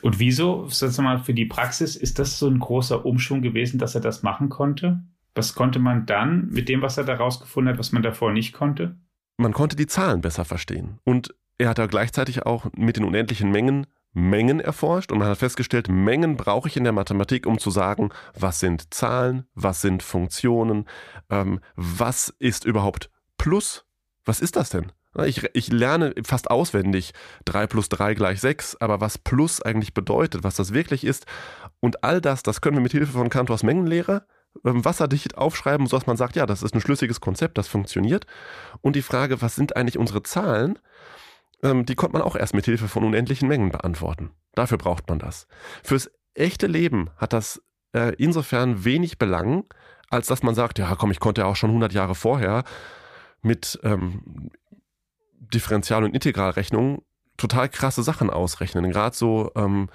[0.00, 3.94] Und wieso, sag mal, für die Praxis, ist das so ein großer Umschwung gewesen, dass
[3.94, 5.02] er das machen konnte?
[5.34, 8.54] Was konnte man dann mit dem, was er da rausgefunden hat, was man davor nicht
[8.54, 8.96] konnte?
[9.36, 10.98] Man konnte die Zahlen besser verstehen.
[11.04, 15.38] Und er hat da gleichzeitig auch mit den unendlichen Mengen Mengen erforscht und man hat
[15.38, 20.02] festgestellt, Mengen brauche ich in der Mathematik, um zu sagen, was sind Zahlen, was sind
[20.02, 20.86] Funktionen,
[21.28, 23.86] ähm, was ist überhaupt Plus
[24.30, 24.92] was ist das denn?
[25.24, 27.14] Ich, ich, lerne fast auswendig
[27.46, 31.26] 3 plus 3 gleich 6, aber was Plus eigentlich bedeutet, was das wirklich ist
[31.80, 34.24] und all das, das können wir mit Hilfe von Kantors Mengenlehre
[34.64, 38.24] ähm, wasserdicht aufschreiben, sodass man sagt, ja, das ist ein schlüssiges Konzept, das funktioniert.
[38.82, 40.78] Und die Frage, was sind eigentlich unsere Zahlen,
[41.64, 44.30] ähm, die konnte man auch erst mit Hilfe von unendlichen Mengen beantworten.
[44.54, 45.48] Dafür braucht man das.
[45.82, 47.60] Fürs echte Leben hat das
[47.96, 49.64] äh, insofern wenig Belang,
[50.08, 52.62] als dass man sagt, ja, komm, ich konnte ja auch schon 100 Jahre vorher
[53.42, 54.50] mit ähm,
[55.52, 57.02] Differential- und Integralrechnungen
[57.36, 58.90] total krasse Sachen ausrechnen.
[58.90, 59.88] Gerade so ähm,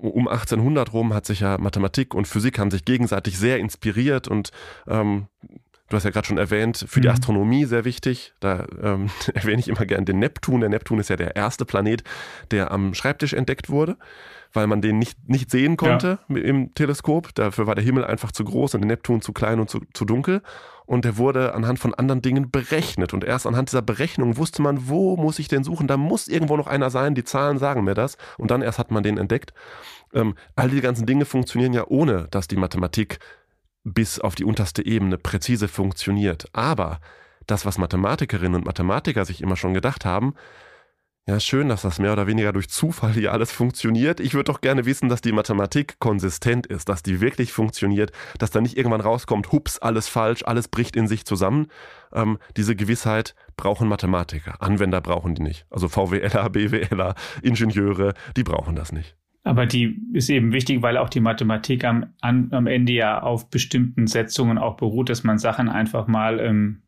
[0.00, 4.50] um 1800 rum hat sich ja Mathematik und Physik haben sich gegenseitig sehr inspiriert und
[4.86, 5.26] ähm,
[5.88, 7.14] du hast ja gerade schon erwähnt, für die mhm.
[7.14, 8.34] Astronomie sehr wichtig.
[8.40, 10.60] Da ähm, erwähne ich immer gern den Neptun.
[10.60, 12.04] Der Neptun ist ja der erste Planet,
[12.50, 13.96] der am Schreibtisch entdeckt wurde
[14.52, 16.36] weil man den nicht, nicht sehen konnte ja.
[16.36, 17.34] im Teleskop.
[17.34, 20.04] Dafür war der Himmel einfach zu groß und der Neptun zu klein und zu, zu
[20.04, 20.42] dunkel.
[20.86, 23.12] Und der wurde anhand von anderen Dingen berechnet.
[23.12, 25.86] Und erst anhand dieser Berechnung wusste man, wo muss ich denn suchen?
[25.86, 27.14] Da muss irgendwo noch einer sein.
[27.14, 28.16] Die Zahlen sagen mir das.
[28.38, 29.52] Und dann erst hat man den entdeckt.
[30.14, 33.18] Ähm, all die ganzen Dinge funktionieren ja ohne, dass die Mathematik
[33.84, 36.46] bis auf die unterste Ebene präzise funktioniert.
[36.52, 37.00] Aber
[37.46, 40.34] das, was Mathematikerinnen und Mathematiker sich immer schon gedacht haben,
[41.28, 44.18] ja, schön, dass das mehr oder weniger durch Zufall hier alles funktioniert.
[44.18, 48.50] Ich würde doch gerne wissen, dass die Mathematik konsistent ist, dass die wirklich funktioniert, dass
[48.50, 51.66] da nicht irgendwann rauskommt, hups, alles falsch, alles bricht in sich zusammen.
[52.14, 54.62] Ähm, diese Gewissheit brauchen Mathematiker.
[54.62, 55.66] Anwender brauchen die nicht.
[55.68, 59.14] Also VWLer, BWLer, Ingenieure, die brauchen das nicht.
[59.44, 64.06] Aber die ist eben wichtig, weil auch die Mathematik am, am Ende ja auf bestimmten
[64.06, 66.84] Setzungen auch beruht, dass man Sachen einfach mal, ähm,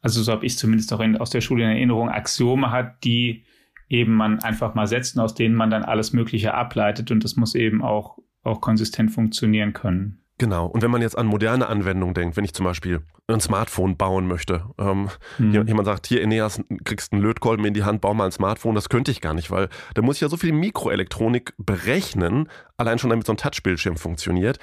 [0.00, 3.44] also so habe ich zumindest noch in, aus der Schule in Erinnerung, Axiome hat, die
[3.90, 7.54] eben man einfach mal setzen, aus denen man dann alles Mögliche ableitet und das muss
[7.54, 10.22] eben auch, auch konsistent funktionieren können.
[10.38, 10.64] Genau.
[10.66, 14.26] Und wenn man jetzt an moderne Anwendungen denkt, wenn ich zum Beispiel ein Smartphone bauen
[14.26, 15.66] möchte, ähm, hm.
[15.66, 18.88] jemand sagt, hier Eneas, kriegst einen Lötkolben in die Hand, bau mal ein Smartphone, das
[18.88, 22.48] könnte ich gar nicht, weil da muss ich ja so viel Mikroelektronik berechnen,
[22.78, 24.58] allein schon damit so ein Touchbildschirm funktioniert.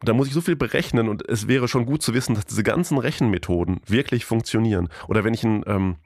[0.00, 2.64] Da muss ich so viel berechnen und es wäre schon gut zu wissen, dass diese
[2.64, 4.88] ganzen Rechenmethoden wirklich funktionieren.
[5.06, 5.96] Oder wenn ich ein ähm,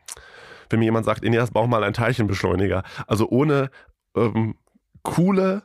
[0.74, 2.82] wenn mir jemand sagt, Ineas, brauch mal einen Teilchenbeschleuniger.
[3.06, 3.70] Also ohne
[4.16, 4.56] ähm,
[5.02, 5.62] coole,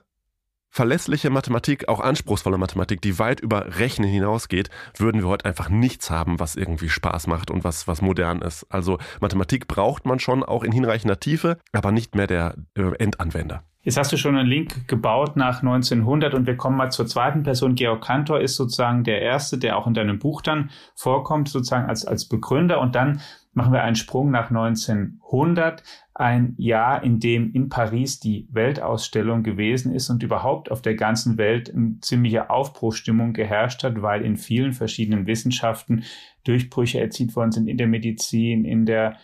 [0.70, 6.12] verlässliche Mathematik, auch anspruchsvolle Mathematik, die weit über Rechnen hinausgeht, würden wir heute einfach nichts
[6.12, 8.68] haben, was irgendwie Spaß macht und was, was modern ist.
[8.70, 13.64] Also Mathematik braucht man schon auch in hinreichender Tiefe, aber nicht mehr der äh, Endanwender.
[13.82, 17.44] Jetzt hast du schon einen Link gebaut nach 1900 und wir kommen mal zur zweiten
[17.44, 17.76] Person.
[17.76, 22.06] Georg Cantor ist sozusagen der erste, der auch in deinem Buch dann vorkommt, sozusagen als,
[22.06, 22.82] als Begründer.
[22.82, 23.22] Und dann
[23.54, 25.84] machen wir einen Sprung nach 1900,
[26.14, 31.38] ein Jahr, in dem in Paris die Weltausstellung gewesen ist und überhaupt auf der ganzen
[31.38, 36.04] Welt eine ziemliche Aufbruchstimmung geherrscht hat, weil in vielen verschiedenen Wissenschaften
[36.44, 39.18] Durchbrüche erzielt worden sind, in der Medizin, in der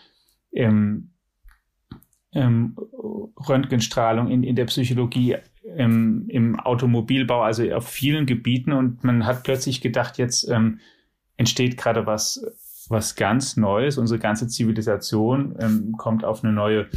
[0.52, 1.10] ähm,
[2.32, 2.76] ähm,
[3.48, 5.36] Röntgenstrahlung, in, in der Psychologie,
[5.76, 8.72] im, im Automobilbau, also auf vielen Gebieten.
[8.72, 10.80] Und man hat plötzlich gedacht, jetzt ähm,
[11.36, 12.44] entsteht gerade was,
[12.88, 13.98] was ganz Neues.
[13.98, 16.88] Unsere ganze Zivilisation ähm, kommt auf eine neue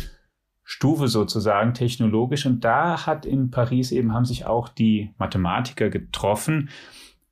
[0.64, 2.46] Stufe sozusagen technologisch.
[2.46, 6.70] Und da hat in Paris eben haben sich auch die Mathematiker getroffen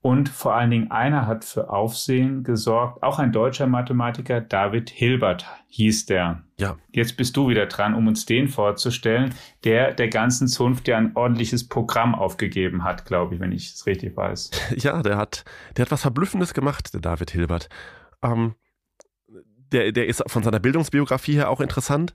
[0.08, 5.46] und vor allen Dingen einer hat für Aufsehen gesorgt, auch ein deutscher Mathematiker, David Hilbert
[5.68, 6.44] hieß der.
[6.58, 6.78] Ja.
[6.92, 9.34] Jetzt bist du wieder dran, um uns den vorzustellen,
[9.66, 13.86] der der ganzen Zunft ja ein ordentliches Programm aufgegeben hat, glaube ich, wenn ich es
[13.86, 14.52] richtig weiß.
[14.78, 15.44] Ja, der hat,
[15.76, 17.68] der hat was Verblüffendes gemacht, der David Hilbert.
[18.22, 18.56] Ähm,
[19.72, 22.14] der, der ist von seiner Bildungsbiografie her auch interessant.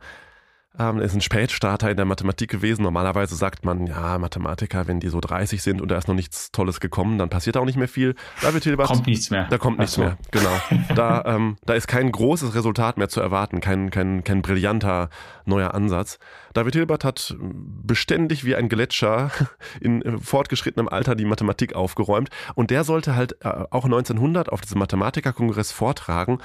[0.78, 2.82] Ähm, er ist ein Spätstarter in der Mathematik gewesen.
[2.82, 6.50] Normalerweise sagt man, ja, Mathematiker, wenn die so 30 sind und da ist noch nichts
[6.50, 8.14] Tolles gekommen, dann passiert auch nicht mehr viel.
[8.40, 9.46] David Hilbert, kommt nichts mehr.
[9.50, 10.02] Da kommt nichts so.
[10.02, 10.50] mehr, genau.
[10.94, 15.11] Da, ähm, da ist kein großes Resultat mehr zu erwarten, kein, kein, kein brillanter
[15.44, 16.18] neuer Ansatz.
[16.54, 19.30] David Hilbert hat beständig wie ein Gletscher
[19.80, 24.78] in fortgeschrittenem Alter die Mathematik aufgeräumt und der sollte halt äh, auch 1900 auf diesem
[24.78, 26.38] Mathematikerkongress vortragen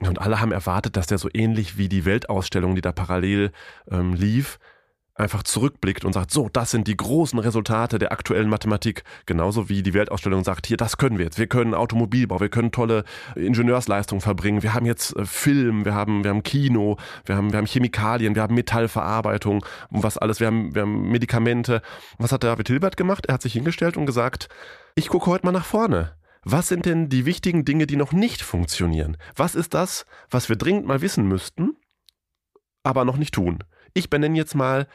[0.00, 3.50] und alle haben erwartet, dass der so ähnlich wie die Weltausstellung, die da parallel
[3.90, 4.58] ähm, lief,
[5.16, 9.02] einfach zurückblickt und sagt, so, das sind die großen Resultate der aktuellen Mathematik.
[9.24, 11.38] Genauso wie die Weltausstellung sagt, hier, das können wir jetzt.
[11.38, 13.04] Wir können Automobilbau, wir können tolle
[13.34, 14.62] Ingenieursleistungen verbringen.
[14.62, 18.34] Wir haben jetzt äh, Film, wir haben, wir haben Kino, wir haben, wir haben Chemikalien,
[18.34, 20.40] wir haben Metallverarbeitung und was alles.
[20.40, 21.80] Wir haben, wir haben Medikamente.
[22.18, 23.26] Was hat David Hilbert gemacht?
[23.26, 24.48] Er hat sich hingestellt und gesagt,
[24.94, 26.12] ich gucke heute mal nach vorne.
[26.48, 29.16] Was sind denn die wichtigen Dinge, die noch nicht funktionieren?
[29.34, 31.76] Was ist das, was wir dringend mal wissen müssten,
[32.84, 33.64] aber noch nicht tun?
[33.94, 34.86] Ich benenne jetzt mal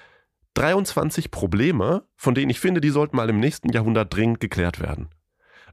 [0.53, 5.09] 23 Probleme, von denen ich finde, die sollten mal im nächsten Jahrhundert dringend geklärt werden.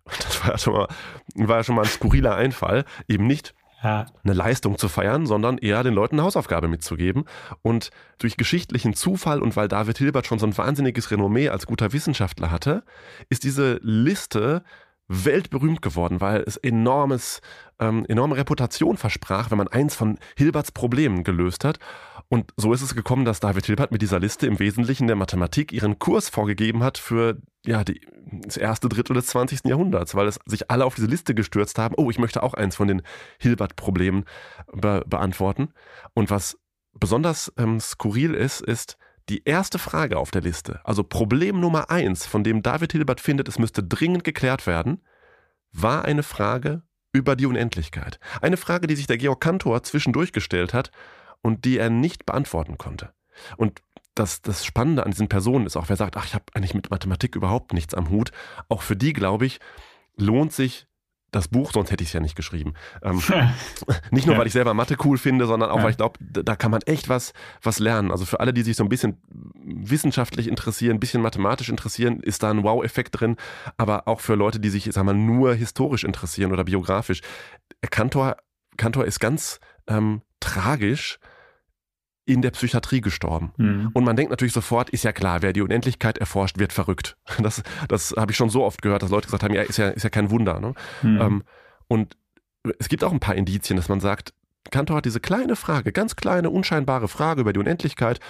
[0.05, 0.89] Das war ja schon mal,
[1.35, 4.07] war ja schon mal ein skurriler Einfall, eben nicht ja.
[4.25, 7.25] eine Leistung zu feiern, sondern eher den Leuten eine Hausaufgabe mitzugeben.
[7.63, 11.93] Und durch geschichtlichen Zufall und weil David Hilbert schon so ein wahnsinniges Renommee als guter
[11.93, 12.83] Wissenschaftler hatte,
[13.29, 14.65] ist diese Liste
[15.09, 17.41] weltberühmt geworden, weil es enormes,
[17.79, 21.79] ähm, enorme Reputation versprach, wenn man eins von Hilberts Problemen gelöst hat.
[22.29, 25.73] Und so ist es gekommen, dass David Hilbert mit dieser Liste im Wesentlichen der Mathematik
[25.73, 28.03] ihren Kurs vorgegeben hat für ja, die,
[28.45, 29.65] das erste Drittel des 20.
[29.65, 31.95] Jahrhunderts, weil es sich alle auf diese Liste gestürzt haben.
[31.97, 33.03] Oh, ich möchte auch eins von den
[33.39, 34.27] Hilbert-Problemen
[34.73, 35.73] be beantworten.
[36.13, 36.59] Und was
[36.93, 42.27] besonders ähm, skurril ist, ist, die erste Frage auf der Liste, also Problem Nummer eins,
[42.27, 45.03] von dem David Hilbert findet, es müsste dringend geklärt werden,
[45.73, 48.19] war eine Frage über die Unendlichkeit.
[48.41, 50.91] Eine Frage, die sich der Georg Cantor zwischendurch gestellt hat
[51.43, 53.13] und die er nicht beantworten konnte.
[53.57, 53.83] Und
[54.15, 56.91] das, das Spannende an diesen Personen ist auch, wer sagt, ach, ich habe eigentlich mit
[56.91, 58.33] Mathematik überhaupt nichts am Hut,
[58.69, 59.61] auch für die, glaube ich,
[60.17, 60.87] lohnt sich
[61.31, 62.75] das Buch, sonst hätte ich es ja nicht geschrieben.
[63.03, 63.23] Ähm,
[64.11, 65.83] nicht nur, weil ich selber Mathe cool finde, sondern auch, ja.
[65.83, 68.11] weil ich glaube, da kann man echt was, was lernen.
[68.11, 69.19] Also für alle, die sich so ein bisschen
[69.63, 73.37] wissenschaftlich interessieren, ein bisschen mathematisch interessieren, ist da ein Wow-Effekt drin.
[73.77, 77.21] Aber auch für Leute, die sich, sagen wir, nur historisch interessieren oder biografisch.
[77.91, 78.37] Kantor,
[78.77, 81.19] Kantor ist ganz ähm, tragisch
[82.29, 83.53] in der Psychiatrie gestorben.
[83.57, 83.91] Mhm.
[83.95, 87.17] Und man denkt natürlich sofort, ist ja klar, wer die Unendlichkeit erforscht, wird verrückt.
[87.49, 89.89] Das, das habe ich schon so oft gehört, dass Leute gesagt haben, ja, ist ja,
[89.89, 90.61] ist ja kein Wunder.
[90.61, 90.75] Ne?
[91.03, 91.21] Mhm.
[91.21, 91.43] Ähm,
[91.87, 92.17] und
[92.79, 94.35] es gibt auch ein paar Indizien, dass man sagt,
[94.71, 98.21] Kantor hat diese kleine Frage, ganz kleine, unscheinbare Frage über die Unendlichkeit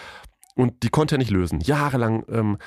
[0.55, 1.61] und die konnte er nicht lösen.
[1.61, 2.59] Jahrelang ähm,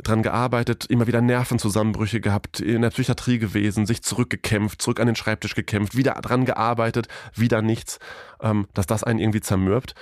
[0.00, 5.16] dran gearbeitet, immer wieder Nervenzusammenbrüche gehabt, in der Psychiatrie gewesen, sich zurückgekämpft, zurück an den
[5.16, 7.98] Schreibtisch gekämpft, wieder dran gearbeitet, wieder nichts,
[8.40, 9.94] ähm, dass das einen irgendwie zermürbt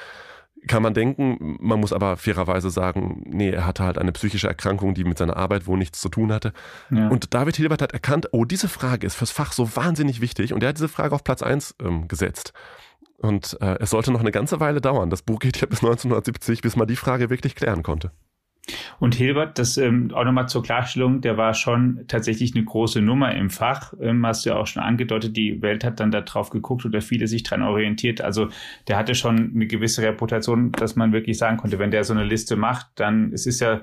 [0.67, 1.57] kann man denken.
[1.61, 5.37] Man muss aber fairerweise sagen, nee, er hatte halt eine psychische Erkrankung, die mit seiner
[5.37, 6.53] Arbeit wohl nichts zu tun hatte.
[6.91, 7.09] Ja.
[7.09, 10.53] Und David Hilbert hat erkannt, oh, diese Frage ist fürs Fach so wahnsinnig wichtig.
[10.53, 12.53] Und er hat diese Frage auf Platz 1 ähm, gesetzt.
[13.19, 15.11] Und äh, es sollte noch eine ganze Weile dauern.
[15.11, 18.11] Das Buch geht ja bis 1970, bis man die Frage wirklich klären konnte.
[18.99, 23.35] Und Hilbert, das ähm, auch nochmal zur Klarstellung, der war schon tatsächlich eine große Nummer
[23.35, 23.93] im Fach.
[24.01, 27.03] Ähm, hast du ja auch schon angedeutet, die Welt hat dann da drauf geguckt oder
[27.03, 28.21] viele sich dran orientiert.
[28.21, 28.49] Also
[28.89, 32.25] der hatte schon eine gewisse Reputation, dass man wirklich sagen konnte, wenn der so eine
[32.25, 33.81] Liste macht, dann es ist ja,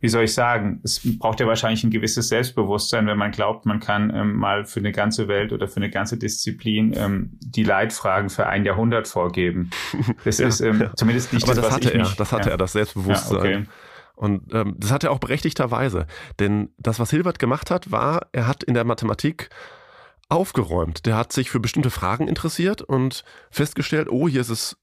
[0.00, 3.80] wie soll ich sagen, es braucht ja wahrscheinlich ein gewisses Selbstbewusstsein, wenn man glaubt, man
[3.80, 8.30] kann ähm, mal für eine ganze Welt oder für eine ganze Disziplin ähm, die Leitfragen
[8.30, 9.70] für ein Jahrhundert vorgeben.
[10.24, 10.96] Das ja, ist ähm, ja.
[10.96, 12.54] zumindest nicht Aber das, das hatte er, mich, das hatte ja.
[12.54, 13.38] er, das Selbstbewusstsein.
[13.38, 13.64] Okay.
[14.14, 16.06] Und ähm, das hat er auch berechtigterweise.
[16.38, 19.50] Denn das, was Hilbert gemacht hat, war, er hat in der Mathematik
[20.28, 21.06] aufgeräumt.
[21.06, 24.76] Der hat sich für bestimmte Fragen interessiert und festgestellt, oh, hier ist es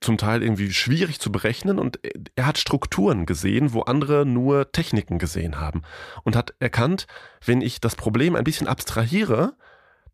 [0.00, 1.98] zum Teil irgendwie schwierig zu berechnen und
[2.34, 5.82] er hat Strukturen gesehen, wo andere nur Techniken gesehen haben
[6.22, 7.06] und hat erkannt,
[7.44, 9.54] wenn ich das Problem ein bisschen abstrahiere,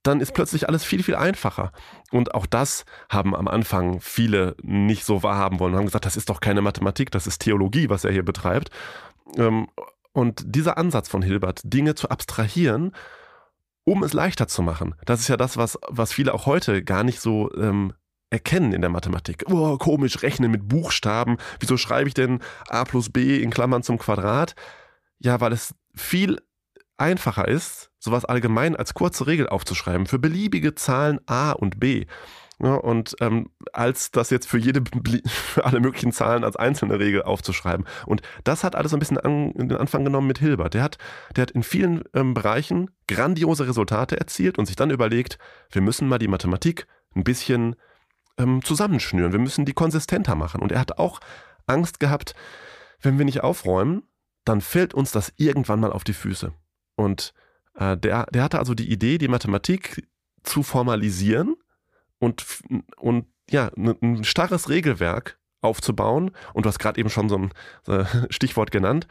[0.03, 1.73] dann ist plötzlich alles viel, viel einfacher.
[2.11, 6.17] Und auch das haben am Anfang viele nicht so wahrhaben wollen und haben gesagt, das
[6.17, 8.71] ist doch keine Mathematik, das ist Theologie, was er hier betreibt.
[9.37, 9.69] Ähm,
[10.13, 12.93] und dieser Ansatz von Hilbert, Dinge zu abstrahieren,
[13.85, 17.03] um es leichter zu machen, das ist ja das, was, was viele auch heute gar
[17.03, 17.95] nicht so ähm,
[18.31, 19.45] erkennen in der Mathematik.
[19.51, 21.37] Oh, komisch, rechnen mit Buchstaben.
[21.61, 24.55] Wieso schreibe ich denn a plus b in Klammern zum Quadrat?
[25.19, 26.41] Ja, weil es viel
[27.03, 32.07] einfacher ist, sowas allgemein als kurze Regel aufzuschreiben für beliebige Zahlen a und b.
[32.63, 34.85] Ja, und ähm, als das jetzt für jede,
[35.27, 37.87] für alle möglichen Zahlen als einzelne Regel aufzuschreiben.
[38.07, 40.75] Und das hat alles ein bisschen an, den Anfang genommen mit Hilbert.
[40.75, 40.99] Der hat,
[41.35, 45.39] der hat in vielen ähm, Bereichen grandiose Resultate erzielt und sich dann überlegt,
[45.73, 46.87] wir müssen mal die Mathematik
[47.17, 47.75] ein bisschen
[48.39, 49.33] ähm, zusammenschnüren.
[49.33, 50.63] Wir müssen die konsistenter machen.
[50.63, 51.19] Und er hat auch
[51.67, 52.37] Angst gehabt,
[53.01, 54.05] wenn wir nicht aufräumen,
[54.45, 56.53] dann fällt uns das irgendwann mal auf die Füße.
[56.97, 57.35] Und
[57.75, 60.07] äh, der, der hatte also die Idee, die Mathematik
[60.43, 61.57] zu formalisieren
[62.19, 62.45] und,
[62.97, 66.33] und ja, ein starres Regelwerk aufzubauen.
[66.53, 67.53] Und du hast gerade eben schon so ein
[67.87, 69.07] äh, Stichwort genannt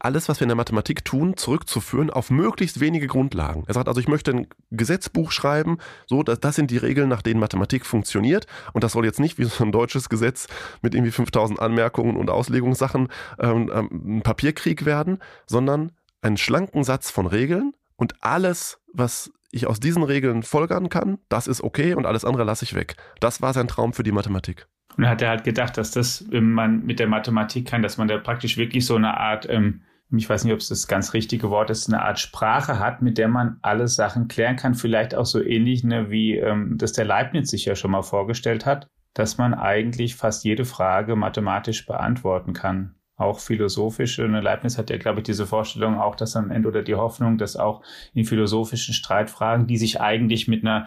[0.00, 3.64] alles, was wir in der Mathematik tun, zurückzuführen auf möglichst wenige Grundlagen.
[3.66, 7.22] Er sagt also, ich möchte ein Gesetzbuch schreiben, so, das, das sind die Regeln, nach
[7.22, 8.46] denen Mathematik funktioniert.
[8.72, 10.48] Und das soll jetzt nicht wie so ein deutsches Gesetz
[10.80, 17.10] mit irgendwie 5000 Anmerkungen und Auslegungssachen ähm, ähm, ein Papierkrieg werden, sondern einen schlanken Satz
[17.10, 22.06] von Regeln und alles, was ich aus diesen Regeln folgern kann, das ist okay und
[22.06, 22.96] alles andere lasse ich weg.
[23.20, 24.66] Das war sein Traum für die Mathematik.
[24.96, 28.08] Und hat er halt gedacht, dass das, wenn man mit der Mathematik kann, dass man
[28.08, 29.82] da praktisch wirklich so eine Art ähm,
[30.16, 33.16] ich weiß nicht, ob es das ganz richtige Wort ist, eine Art Sprache hat, mit
[33.16, 34.74] der man alle Sachen klären kann.
[34.74, 38.66] Vielleicht auch so ähnlich, ne, wie ähm, das der Leibniz sich ja schon mal vorgestellt
[38.66, 42.96] hat, dass man eigentlich fast jede Frage mathematisch beantworten kann.
[43.20, 44.26] Auch philosophische.
[44.26, 47.36] Ne, Leibniz hat ja, glaube ich, diese Vorstellung auch, dass am Ende oder die Hoffnung,
[47.38, 47.82] dass auch
[48.14, 50.86] in philosophischen Streitfragen, die sich eigentlich mit einer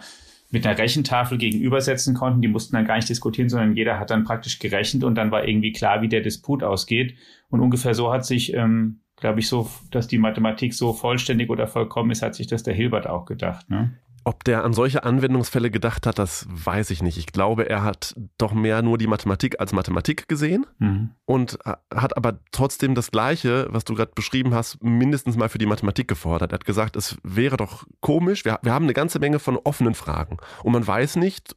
[0.50, 2.40] mit einer Rechentafel gegenübersetzen konnten.
[2.40, 5.48] Die mussten dann gar nicht diskutieren, sondern jeder hat dann praktisch gerechnet und dann war
[5.48, 7.16] irgendwie klar, wie der Disput ausgeht.
[7.50, 11.66] Und ungefähr so hat sich ähm, glaube ich, so, dass die Mathematik so vollständig oder
[11.66, 13.70] vollkommen ist, hat sich das der Hilbert auch gedacht.
[13.70, 13.98] Ne?
[14.26, 17.18] Ob der an solche Anwendungsfälle gedacht hat, das weiß ich nicht.
[17.18, 21.10] Ich glaube, er hat doch mehr nur die Mathematik als Mathematik gesehen mhm.
[21.26, 21.58] und
[21.94, 26.08] hat aber trotzdem das Gleiche, was du gerade beschrieben hast, mindestens mal für die Mathematik
[26.08, 26.52] gefordert.
[26.52, 29.94] Er hat gesagt, es wäre doch komisch, wir, wir haben eine ganze Menge von offenen
[29.94, 31.54] Fragen und man weiß nicht,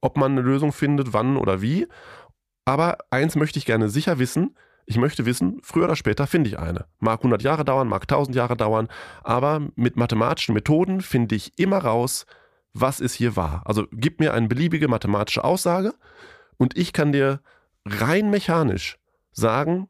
[0.00, 1.86] ob man eine Lösung findet, wann oder wie.
[2.64, 6.58] Aber eins möchte ich gerne sicher wissen, ich möchte wissen, früher oder später finde ich
[6.58, 6.86] eine.
[6.98, 8.88] Mag 100 Jahre dauern, mag 1000 Jahre dauern,
[9.22, 12.26] aber mit mathematischen Methoden finde ich immer raus,
[12.74, 13.62] was ist hier wahr.
[13.64, 15.94] Also gib mir eine beliebige mathematische Aussage
[16.56, 17.40] und ich kann dir
[17.84, 18.98] rein mechanisch
[19.32, 19.88] sagen,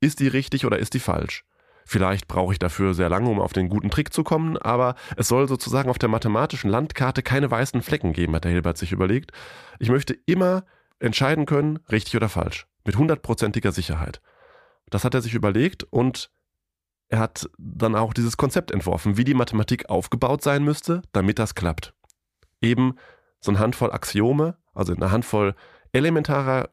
[0.00, 1.44] ist die richtig oder ist die falsch.
[1.84, 5.28] Vielleicht brauche ich dafür sehr lange, um auf den guten Trick zu kommen, aber es
[5.28, 9.32] soll sozusagen auf der mathematischen Landkarte keine weißen Flecken geben, hat der Hilbert sich überlegt.
[9.80, 10.64] Ich möchte immer
[11.00, 12.66] entscheiden können, richtig oder falsch.
[12.84, 14.20] Mit hundertprozentiger Sicherheit.
[14.90, 16.30] Das hat er sich überlegt und
[17.08, 21.54] er hat dann auch dieses Konzept entworfen, wie die Mathematik aufgebaut sein müsste, damit das
[21.54, 21.94] klappt.
[22.60, 22.94] Eben
[23.40, 25.54] so eine Handvoll Axiome, also eine Handvoll
[25.92, 26.70] elementarer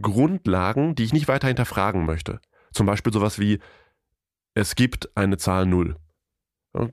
[0.00, 2.40] Grundlagen, die ich nicht weiter hinterfragen möchte.
[2.72, 3.60] Zum Beispiel sowas wie,
[4.54, 5.96] es gibt eine Zahl 0.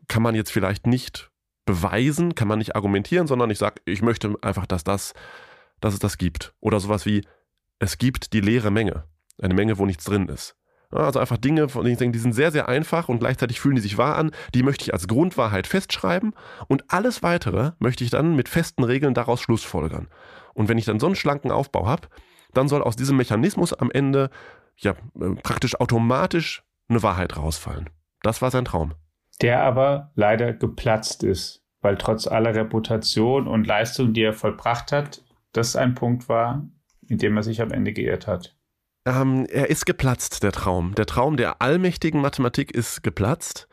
[0.08, 1.32] Kann man jetzt vielleicht nicht
[1.66, 5.14] beweisen, kann man nicht argumentieren, sondern ich sage, ich möchte einfach, dass, das,
[5.80, 6.54] dass es das gibt.
[6.60, 7.26] Oder sowas wie,
[7.80, 9.06] es gibt die leere Menge.
[9.42, 10.56] Eine Menge, wo nichts drin ist.
[10.92, 13.76] Also einfach Dinge, von denen ich denke, die sind sehr, sehr einfach und gleichzeitig fühlen
[13.76, 14.32] die sich wahr an.
[14.54, 16.34] Die möchte ich als Grundwahrheit festschreiben
[16.68, 20.08] und alles weitere möchte ich dann mit festen Regeln daraus schlussfolgern.
[20.54, 22.08] Und wenn ich dann so einen schlanken Aufbau habe,
[22.54, 24.30] dann soll aus diesem Mechanismus am Ende
[24.78, 27.90] ja äh, praktisch automatisch eine Wahrheit rausfallen.
[28.22, 28.94] Das war sein Traum.
[29.42, 35.24] Der aber leider geplatzt ist, weil trotz aller Reputation und Leistung, die er vollbracht hat,
[35.54, 36.68] das ein Punkt war,
[37.08, 38.56] in dem er sich am Ende geirrt hat.
[39.06, 40.94] Ähm, er ist geplatzt, der Traum.
[40.96, 43.68] Der Traum der allmächtigen Mathematik ist geplatzt.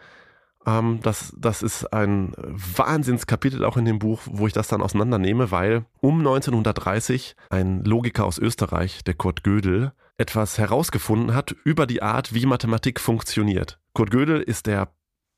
[0.66, 5.50] Ähm, das, das ist ein Wahnsinnskapitel auch in dem Buch, wo ich das dann auseinandernehme,
[5.50, 12.02] weil um 1930 ein Logiker aus Österreich, der Kurt Gödel, etwas herausgefunden hat über die
[12.02, 13.78] Art, wie Mathematik funktioniert.
[13.92, 14.88] Kurt Gödel ist der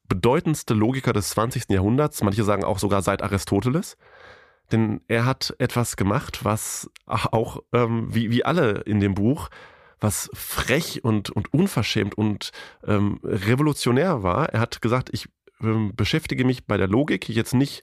[0.09, 1.71] bedeutendste Logiker des 20.
[1.71, 3.97] Jahrhunderts, manche sagen auch sogar seit Aristoteles.
[4.73, 9.51] Denn er hat etwas gemacht, was auch ähm, wie, wie alle in dem Buch
[10.01, 12.51] was frech und, und unverschämt und
[12.87, 14.49] ähm, revolutionär war.
[14.49, 15.29] Er hat gesagt, ich
[15.63, 17.83] ähm, beschäftige mich bei der Logik jetzt nicht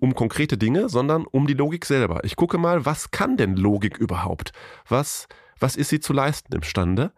[0.00, 2.22] um konkrete Dinge, sondern um die Logik selber.
[2.24, 4.52] Ich gucke mal, was kann denn Logik überhaupt?
[4.86, 5.26] Was,
[5.58, 7.12] was ist sie zu leisten imstande?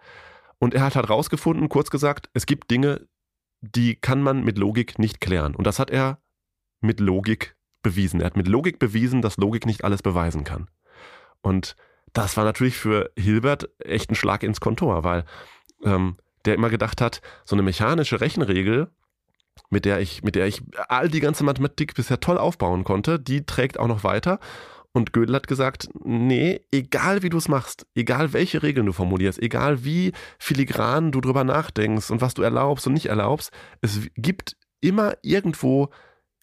[0.58, 3.08] Und er hat halt rausgefunden, kurz gesagt, es gibt Dinge,
[3.60, 5.56] die kann man mit Logik nicht klären.
[5.56, 6.20] Und das hat er
[6.80, 8.20] mit Logik bewiesen.
[8.20, 10.68] Er hat mit Logik bewiesen, dass Logik nicht alles beweisen kann.
[11.40, 11.74] Und
[12.12, 15.24] das war natürlich für Hilbert echt ein Schlag ins Kontor, weil
[15.84, 18.88] ähm, der immer gedacht hat, so eine mechanische Rechenregel,
[19.70, 23.44] mit der ich, mit der ich all die ganze Mathematik bisher toll aufbauen konnte, die
[23.46, 24.38] trägt auch noch weiter.
[24.92, 29.40] Und Gödel hat gesagt, nee, egal wie du es machst, egal welche Regeln du formulierst,
[29.40, 34.56] egal wie filigran du drüber nachdenkst und was du erlaubst und nicht erlaubst, es gibt
[34.80, 35.88] immer irgendwo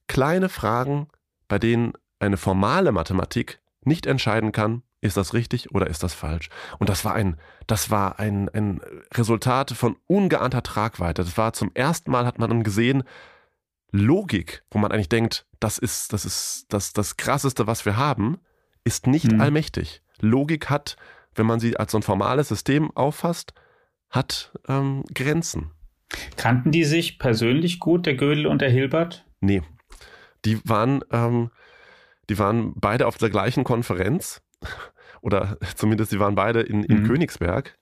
[0.08, 1.10] kleine Fragen,
[1.48, 6.50] bei denen eine formale Mathematik nicht entscheiden kann, ist das richtig oder ist das falsch?
[6.78, 7.38] Und das war ein,
[7.68, 8.82] das war ein, ein
[9.14, 11.24] Resultat von ungeahnter Tragweite.
[11.24, 13.04] Das war zum ersten Mal hat man dann gesehen,
[13.92, 18.40] Logik, wo man eigentlich denkt, das ist, das ist das, das krasseste, was wir haben,
[18.84, 19.42] ist nicht mhm.
[19.42, 20.02] allmächtig.
[20.20, 20.96] Logik hat,
[21.36, 23.54] wenn man sie als so ein formales System auffasst,
[24.10, 25.72] hat ähm, Grenzen.
[26.38, 29.26] Kannten die sich persönlich gut, der Gödel und der Hilbert?
[29.40, 29.62] Nee.
[30.46, 31.52] Die waren, ähm,
[32.30, 34.42] die waren beide auf der gleichen Konferenz
[35.22, 37.08] oder zumindest sie waren beide in, in mhm.
[37.08, 37.78] Königsberg.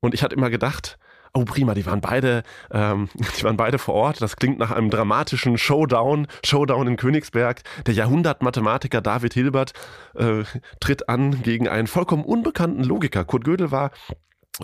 [0.00, 0.98] Und ich hatte immer gedacht,
[1.34, 3.08] oh prima, die waren beide, ähm,
[3.38, 4.20] die waren beide vor Ort.
[4.20, 7.62] Das klingt nach einem dramatischen Showdown, Showdown in Königsberg.
[7.86, 9.72] Der Jahrhundertmathematiker David Hilbert
[10.14, 10.44] äh,
[10.80, 13.24] tritt an gegen einen vollkommen unbekannten Logiker.
[13.24, 13.90] Kurt Gödel war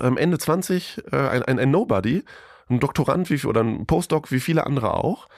[0.01, 2.25] ähm, Ende 20 äh, ein, ein, ein Nobody,
[2.69, 5.29] ein Doktorand wie, oder ein Postdoc wie viele andere auch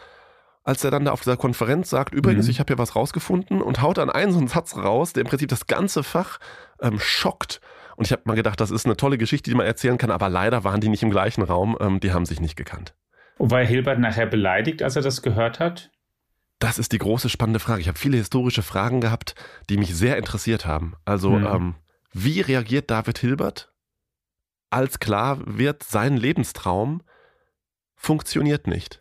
[0.71, 2.53] als er dann da auf dieser Konferenz sagt, übrigens, mhm.
[2.53, 5.27] ich habe hier was rausgefunden und haut dann einen so einen Satz raus, der im
[5.27, 6.39] Prinzip das ganze Fach
[6.81, 7.61] ähm, schockt.
[7.97, 10.29] Und ich habe mal gedacht, das ist eine tolle Geschichte, die man erzählen kann, aber
[10.29, 12.95] leider waren die nicht im gleichen Raum, ähm, die haben sich nicht gekannt.
[13.37, 15.91] Und war Hilbert nachher beleidigt, als er das gehört hat?
[16.61, 17.81] Das ist die große spannende Frage.
[17.81, 19.35] Ich habe viele historische Fragen gehabt,
[19.71, 20.95] die mich sehr interessiert haben.
[21.05, 21.47] Also, mhm.
[21.47, 21.75] ähm,
[22.13, 23.73] wie reagiert David Hilbert,
[24.71, 27.03] als klar wird, sein Lebenstraum
[27.97, 29.00] funktioniert nicht?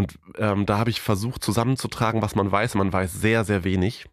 [0.00, 2.74] Und ähm, da habe ich versucht zusammenzutragen, was man weiß.
[2.74, 4.06] Man weiß sehr, sehr wenig.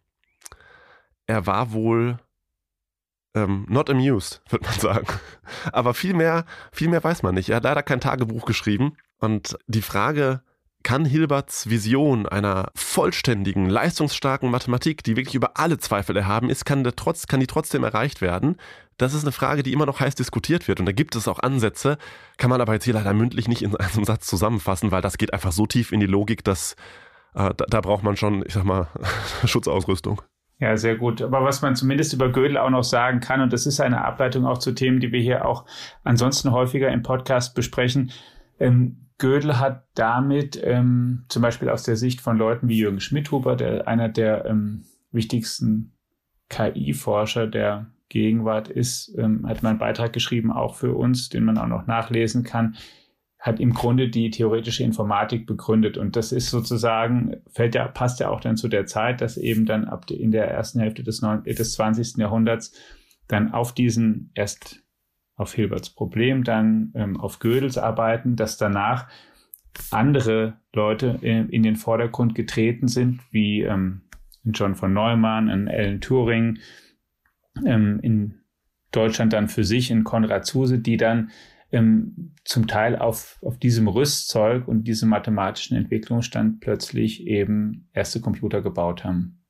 [1.26, 2.18] Er war wohl
[3.34, 5.06] ähm, not amused, würde man sagen.
[5.72, 7.48] Aber viel mehr, viel mehr weiß man nicht.
[7.48, 8.98] Er hat leider kein Tagebuch geschrieben.
[9.18, 10.42] Und die Frage,
[10.82, 16.84] kann Hilberts Vision einer vollständigen, leistungsstarken Mathematik, die wirklich über alle Zweifel erhaben ist, kann,
[16.84, 18.58] der trotz, kann die trotzdem erreicht werden?
[18.98, 20.80] Das ist eine Frage, die immer noch heiß diskutiert wird.
[20.80, 21.98] Und da gibt es auch Ansätze,
[22.36, 25.32] kann man aber jetzt hier leider mündlich nicht in einem Satz zusammenfassen, weil das geht
[25.32, 26.74] einfach so tief in die Logik, dass
[27.34, 28.88] äh, da, da braucht man schon, ich sag mal,
[29.44, 30.20] Schutzausrüstung.
[30.60, 31.22] Ja, sehr gut.
[31.22, 34.44] Aber was man zumindest über Gödel auch noch sagen kann, und das ist eine Ableitung
[34.44, 35.64] auch zu Themen, die wir hier auch
[36.02, 38.10] ansonsten häufiger im Podcast besprechen,
[38.58, 43.56] ähm, Gödel hat damit ähm, zum Beispiel aus der Sicht von Leuten wie Jürgen Schmidhuber,
[43.56, 45.92] der einer der ähm, wichtigsten
[46.48, 51.58] KI-Forscher der Gegenwart ist, ähm, hat man einen Beitrag geschrieben, auch für uns, den man
[51.58, 52.76] auch noch nachlesen kann,
[53.38, 55.96] hat im Grunde die theoretische Informatik begründet.
[55.96, 59.64] Und das ist sozusagen, fällt ja, passt ja auch dann zu der Zeit, dass eben
[59.64, 62.16] dann ab in der ersten Hälfte des, 9, des 20.
[62.16, 62.72] Jahrhunderts
[63.28, 64.82] dann auf diesen erst
[65.36, 69.08] auf Hilberts Problem, dann ähm, auf Gödels Arbeiten, dass danach
[69.92, 74.02] andere Leute in, in den Vordergrund getreten sind, wie ähm,
[74.44, 76.58] John von Neumann, Alan Turing,
[77.64, 78.40] ähm, in
[78.92, 81.30] Deutschland dann für sich in Konrad Zuse, die dann
[81.70, 88.62] ähm, zum Teil auf, auf diesem Rüstzeug und diesem mathematischen Entwicklungsstand plötzlich eben erste Computer
[88.62, 89.44] gebaut haben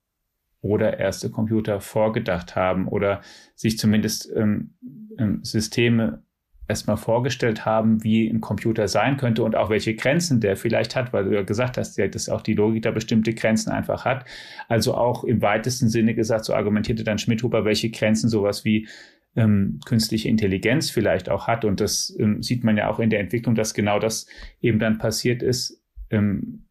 [0.60, 3.20] oder erste Computer vorgedacht haben oder
[3.54, 4.74] sich zumindest ähm,
[5.18, 6.24] ähm, Systeme
[6.68, 11.12] erstmal vorgestellt haben, wie ein Computer sein könnte und auch welche Grenzen der vielleicht hat,
[11.14, 14.26] weil du ja gesagt hast, dass auch die Logik da bestimmte Grenzen einfach hat.
[14.68, 18.86] Also auch im weitesten Sinne gesagt, so argumentierte dann Schmidhuber, welche Grenzen sowas wie
[19.34, 21.64] ähm, künstliche Intelligenz vielleicht auch hat.
[21.64, 24.26] Und das ähm, sieht man ja auch in der Entwicklung, dass genau das
[24.60, 26.66] eben dann passiert ist ähm,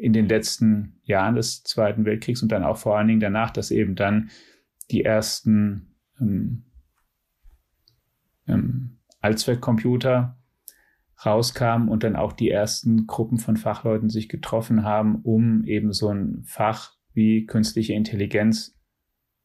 [0.00, 3.70] in den letzten Jahren des Zweiten Weltkriegs und dann auch vor allen Dingen danach, dass
[3.70, 4.30] eben dann
[4.90, 6.62] die ersten ähm,
[8.46, 10.38] ähm, Allzweckcomputer
[11.24, 16.10] rauskamen und dann auch die ersten Gruppen von Fachleuten sich getroffen haben, um eben so
[16.10, 18.76] ein Fach wie künstliche Intelligenz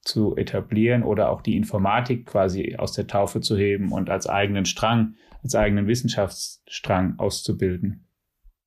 [0.02, 4.66] zu etablieren oder auch die Informatik quasi aus der Taufe zu heben und als eigenen
[4.66, 8.08] Strang, als eigenen Wissenschaftsstrang auszubilden.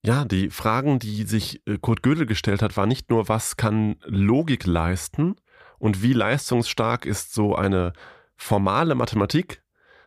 [0.07, 3.97] Ja, die Fragen, die sich äh, Kurt Gödel gestellt hat, war nicht nur, was kann
[4.05, 5.37] Logik leisten
[5.79, 7.95] und wie leistungsstark ist so eine
[8.37, 9.64] formale Mathematik,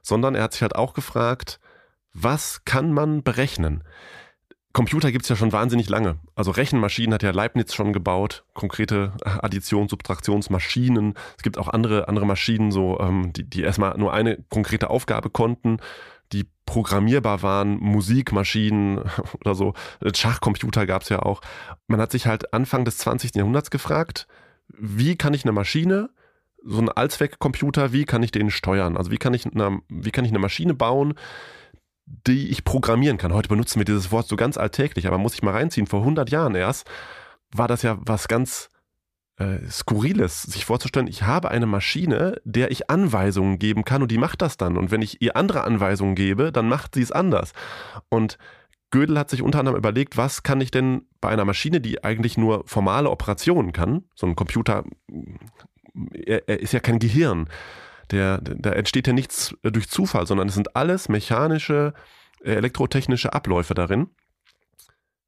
[0.08, 1.60] sondern er hat sich halt auch gefragt,
[2.14, 3.84] was kann man berechnen?
[4.72, 6.20] Computer gibt es ja schon wahnsinnig lange.
[6.36, 11.16] Also Rechenmaschinen hat ja Leibniz schon gebaut, konkrete Additions-, Subtraktionsmaschinen.
[11.36, 15.30] Es gibt auch andere, andere Maschinen, so, ähm, die, die erstmal nur eine konkrete Aufgabe
[15.30, 15.78] konnten,
[16.32, 19.00] die programmierbar waren, Musikmaschinen
[19.42, 19.74] oder so.
[20.14, 21.42] Schachcomputer gab es ja auch.
[21.88, 23.36] Man hat sich halt Anfang des 20.
[23.36, 24.28] Jahrhunderts gefragt,
[24.70, 26.10] wie kann ich eine Maschine,
[26.68, 28.98] so einen Allzweckcomputer, wie kann ich den steuern?
[28.98, 31.14] Also wie kann ich eine, wie kann ich eine Maschine bauen,
[32.06, 33.34] die ich programmieren kann.
[33.34, 36.30] Heute benutzen wir dieses Wort so ganz alltäglich, aber muss ich mal reinziehen, vor 100
[36.30, 36.90] Jahren erst
[37.52, 38.70] war das ja was ganz
[39.38, 44.18] äh, Skurriles, sich vorzustellen, ich habe eine Maschine, der ich Anweisungen geben kann und die
[44.18, 44.78] macht das dann.
[44.78, 47.54] Und wenn ich ihr andere Anweisungen gebe, dann macht sie es anders.
[48.10, 48.38] Und
[48.90, 52.38] Gödel hat sich unter anderem überlegt, was kann ich denn bei einer Maschine, die eigentlich
[52.38, 54.84] nur formale Operationen kann, so ein Computer,
[56.14, 57.50] er, er ist ja kein Gehirn,
[58.12, 61.94] der, da entsteht ja nichts durch Zufall, sondern es sind alles mechanische,
[62.44, 64.10] äh, elektrotechnische Abläufe darin.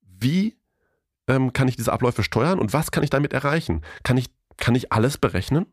[0.02, 0.58] Wie
[1.28, 3.82] ähm, kann ich diese Abläufe steuern und was kann ich damit erreichen?
[4.04, 5.66] Kann ich, kann ich alles berechnen?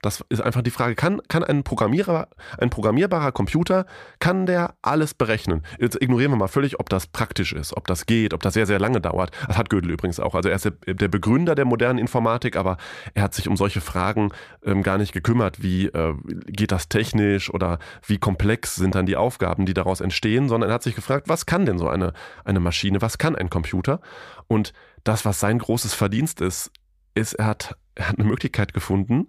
[0.00, 2.28] Das ist einfach die Frage, kann, kann ein Programmierer,
[2.58, 3.84] ein programmierbarer Computer,
[4.20, 5.64] kann der alles berechnen?
[5.80, 8.66] Jetzt ignorieren wir mal völlig, ob das praktisch ist, ob das geht, ob das sehr,
[8.66, 9.32] sehr lange dauert.
[9.48, 10.36] Das hat Gödel übrigens auch.
[10.36, 12.76] Also er ist der Begründer der modernen Informatik, aber
[13.14, 14.30] er hat sich um solche Fragen
[14.64, 16.14] ähm, gar nicht gekümmert, wie äh,
[16.46, 20.74] geht das technisch oder wie komplex sind dann die Aufgaben, die daraus entstehen, sondern er
[20.74, 22.12] hat sich gefragt, was kann denn so eine,
[22.44, 24.00] eine Maschine, was kann ein Computer?
[24.46, 24.72] Und
[25.02, 26.70] das, was sein großes Verdienst ist,
[27.14, 29.28] ist, er hat, er hat eine Möglichkeit gefunden,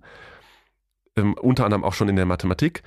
[1.20, 2.84] ähm, unter anderem auch schon in der Mathematik,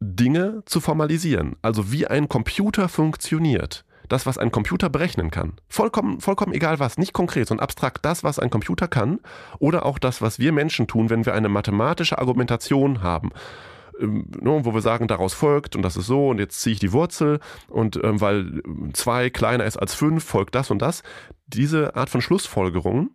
[0.00, 1.56] Dinge zu formalisieren.
[1.62, 3.84] Also wie ein Computer funktioniert.
[4.08, 5.52] Das, was ein Computer berechnen kann.
[5.68, 9.20] Vollkommen, vollkommen egal was, nicht konkret, sondern abstrakt das, was ein Computer kann.
[9.60, 13.30] Oder auch das, was wir Menschen tun, wenn wir eine mathematische Argumentation haben
[14.00, 16.80] ähm, ne, wo wir sagen, daraus folgt und das ist so und jetzt ziehe ich
[16.80, 17.38] die Wurzel
[17.68, 18.62] und ähm, weil
[18.94, 21.02] zwei kleiner ist als fünf, folgt das und das.
[21.46, 23.10] Diese Art von Schlussfolgerungen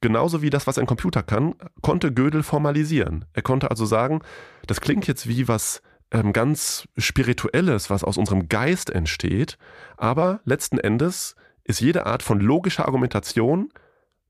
[0.00, 3.24] genauso wie das, was ein Computer kann, konnte Gödel formalisieren.
[3.32, 4.20] Er konnte also sagen,
[4.66, 9.58] das klingt jetzt wie was ähm, ganz Spirituelles, was aus unserem Geist entsteht,
[9.96, 13.70] aber letzten Endes ist jede Art von logischer Argumentation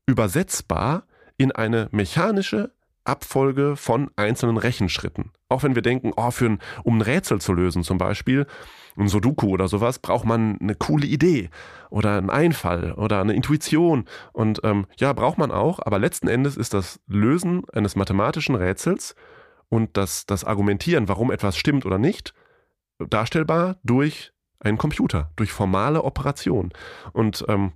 [0.05, 1.03] übersetzbar
[1.37, 2.71] in eine mechanische
[3.03, 5.31] Abfolge von einzelnen Rechenschritten.
[5.49, 8.47] Auch wenn wir denken, oh, für ein, um ein Rätsel zu lösen zum Beispiel,
[8.97, 11.49] ein Sudoku oder sowas, braucht man eine coole Idee
[11.89, 14.05] oder einen Einfall oder eine Intuition.
[14.33, 19.15] Und ähm, ja, braucht man auch, aber letzten Endes ist das Lösen eines mathematischen Rätsels
[19.69, 22.33] und das, das Argumentieren, warum etwas stimmt oder nicht,
[22.99, 26.71] darstellbar durch einen Computer, durch formale Operationen.
[27.13, 27.73] Und ähm,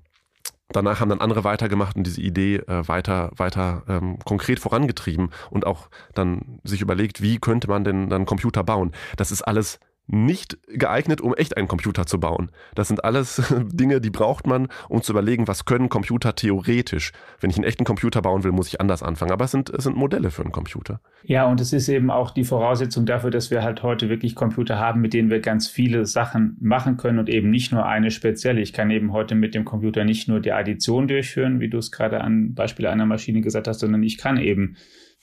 [0.69, 5.67] danach haben dann andere weitergemacht und diese Idee äh, weiter, weiter ähm, konkret vorangetrieben und
[5.67, 8.93] auch dann sich überlegt, wie könnte man denn dann Computer bauen.
[9.17, 9.79] Das ist alles
[10.11, 12.51] nicht geeignet, um echt einen Computer zu bauen.
[12.75, 13.41] Das sind alles
[13.71, 17.11] Dinge, die braucht man, um zu überlegen, was können Computer theoretisch.
[17.39, 19.31] Wenn ich einen echten Computer bauen will, muss ich anders anfangen.
[19.31, 20.99] Aber es sind, es sind Modelle für einen Computer.
[21.23, 24.77] Ja, und es ist eben auch die Voraussetzung dafür, dass wir halt heute wirklich Computer
[24.77, 28.61] haben, mit denen wir ganz viele Sachen machen können und eben nicht nur eine spezielle.
[28.61, 31.91] Ich kann eben heute mit dem Computer nicht nur die Addition durchführen, wie du es
[31.91, 34.75] gerade an Beispiel einer Maschine gesagt hast, sondern ich kann eben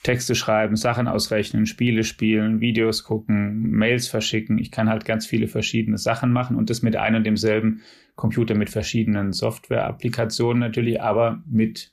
[0.02, 4.58] Texte schreiben, Sachen ausrechnen, Spiele spielen, Videos gucken, Mails verschicken.
[4.58, 7.82] Ich kann halt ganz viele verschiedene Sachen machen und das mit einem und demselben
[8.14, 11.92] Computer mit verschiedenen Software-Applikationen natürlich, aber mit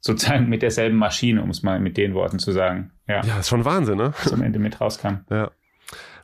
[0.00, 2.90] sozusagen mit derselben Maschine, um es mal mit den Worten zu sagen.
[3.06, 4.12] Ja, ja ist schon Wahnsinn, ne?
[4.22, 5.18] Was am Ende mit rauskam.
[5.30, 5.50] Ja.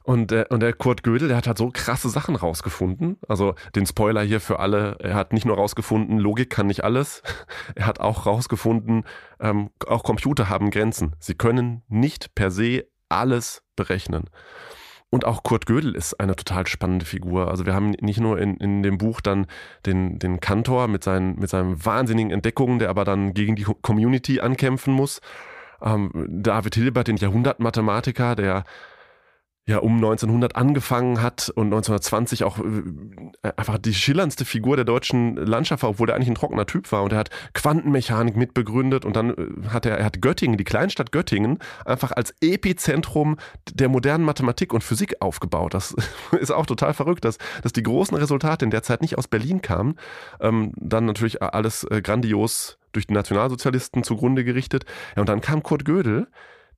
[0.07, 3.19] Und, der, und der Kurt Gödel, der hat halt so krasse Sachen rausgefunden.
[3.27, 7.25] Also den Spoiler hier für alle, er hat nicht nur rausgefunden, Logik kann nicht alles,
[7.75, 9.05] er hat auch rausgefunden,
[9.41, 11.17] ähm, auch Computer haben Grenzen.
[11.19, 14.31] Sie können nicht per se alles berechnen.
[15.11, 17.49] Und auch Kurt Gödel ist eine total spannende Figur.
[17.49, 19.49] Also wir haben nicht nur in, in dem Buch dann
[19.87, 24.39] den, den Kantor mit seinen, mit seinen wahnsinnigen Entdeckungen, der aber dann gegen die Community
[24.39, 25.21] ankämpfen muss.
[25.83, 28.65] Ähm, David Hilbert, den Jahrhundertmathematiker, der
[29.69, 35.35] ja um 1900 angefangen hat und 1920 auch äh, einfach die schillerndste Figur der deutschen
[35.37, 39.17] Landschaft war, obwohl er eigentlich ein trockener Typ war und er hat Quantenmechanik mitbegründet und
[39.17, 43.39] dann äh, hat er, er hat Göttingen, die Kleinstadt Göttingen, einfach als Epizentrum
[43.75, 45.75] der modernen Mathematik und Physik aufgebaut.
[45.75, 45.97] Das
[46.41, 49.63] ist auch total verrückt, dass, dass die großen Resultate in der Zeit nicht aus Berlin
[49.63, 49.97] kamen.
[50.41, 54.85] Ähm, dann natürlich alles äh, grandios durch die Nationalsozialisten zugrunde gerichtet.
[55.17, 56.29] Ja, und dann kam Kurt Gödel,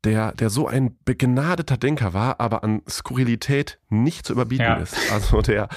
[0.05, 4.77] der, der so ein begnadeter Denker war, aber an Skurrilität nicht zu überbieten ja.
[4.77, 4.97] ist.
[5.13, 5.69] Also der,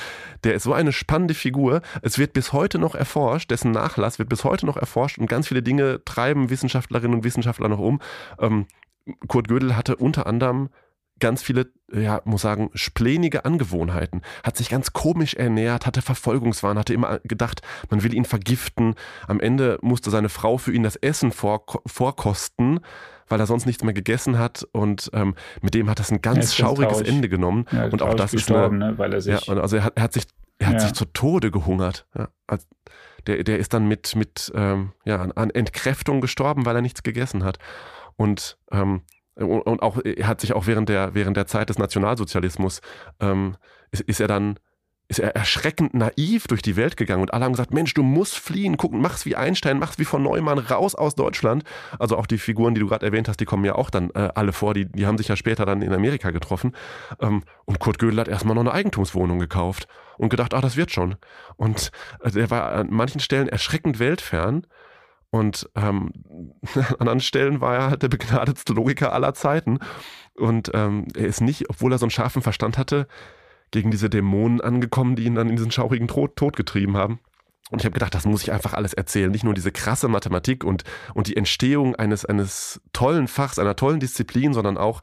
[0.44, 1.82] der ist so eine spannende Figur.
[2.02, 5.48] Es wird bis heute noch erforscht, dessen Nachlass wird bis heute noch erforscht und ganz
[5.48, 8.00] viele Dinge treiben Wissenschaftlerinnen und Wissenschaftler noch um.
[8.40, 8.68] Ähm,
[9.28, 10.70] Kurt Gödel hatte unter anderem
[11.22, 16.94] ganz viele, ja, muss sagen, splenige Angewohnheiten, hat sich ganz komisch ernährt, hatte Verfolgungswahn, hatte
[16.94, 18.96] immer gedacht, man will ihn vergiften.
[19.28, 22.82] Am Ende musste seine Frau für ihn das Essen vor, vorkosten,
[23.32, 26.54] weil er sonst nichts mehr gegessen hat und ähm, mit dem hat das ein ganz
[26.54, 27.08] schauriges traurig.
[27.08, 27.66] Ende genommen.
[27.72, 30.04] Ja, und auch das ist eine, ne, weil er sich ja, also er hat, er
[30.04, 30.26] hat sich
[30.62, 30.80] er hat ja.
[30.82, 32.06] sich zu Tode gehungert.
[32.16, 32.68] Ja, also
[33.26, 37.44] der, der ist dann mit, mit ähm, ja, an Entkräftung gestorben, weil er nichts gegessen
[37.44, 37.58] hat.
[38.16, 39.02] Und, ähm,
[39.36, 42.82] und auch, er hat sich auch während der, während der Zeit des Nationalsozialismus,
[43.20, 43.58] ähm,
[43.92, 44.60] ist, ist er dann
[45.12, 48.40] ist er erschreckend naiv durch die Welt gegangen und alle haben gesagt, Mensch, du musst
[48.40, 51.66] fliehen, guck, mach's wie Einstein, mach's wie von Neumann, raus aus Deutschland.
[52.00, 54.30] Also auch die Figuren, die du gerade erwähnt hast, die kommen ja auch dann äh,
[54.36, 56.72] alle vor, die, die haben sich ja später dann in Amerika getroffen.
[57.20, 60.92] Ähm, und Kurt Gödel hat erstmal noch eine Eigentumswohnung gekauft und gedacht, ah, das wird
[60.92, 61.18] schon.
[61.58, 61.92] Und
[62.22, 64.66] äh, der war an manchen Stellen erschreckend weltfern.
[65.30, 66.14] Und ähm,
[66.74, 69.80] an anderen Stellen war er halt der begnadetste Logiker aller Zeiten.
[70.36, 73.08] Und ähm, er ist nicht, obwohl er so einen scharfen Verstand hatte,
[73.72, 77.20] gegen diese Dämonen angekommen, die ihn dann in diesen schaurigen Tod, Tod getrieben haben.
[77.72, 79.32] Und ich habe gedacht, das muss ich einfach alles erzählen.
[79.32, 84.02] Nicht nur diese krasse Mathematik und, und die Entstehung eines, eines tollen Fachs, einer tollen
[84.02, 85.02] Disziplin, sondern auch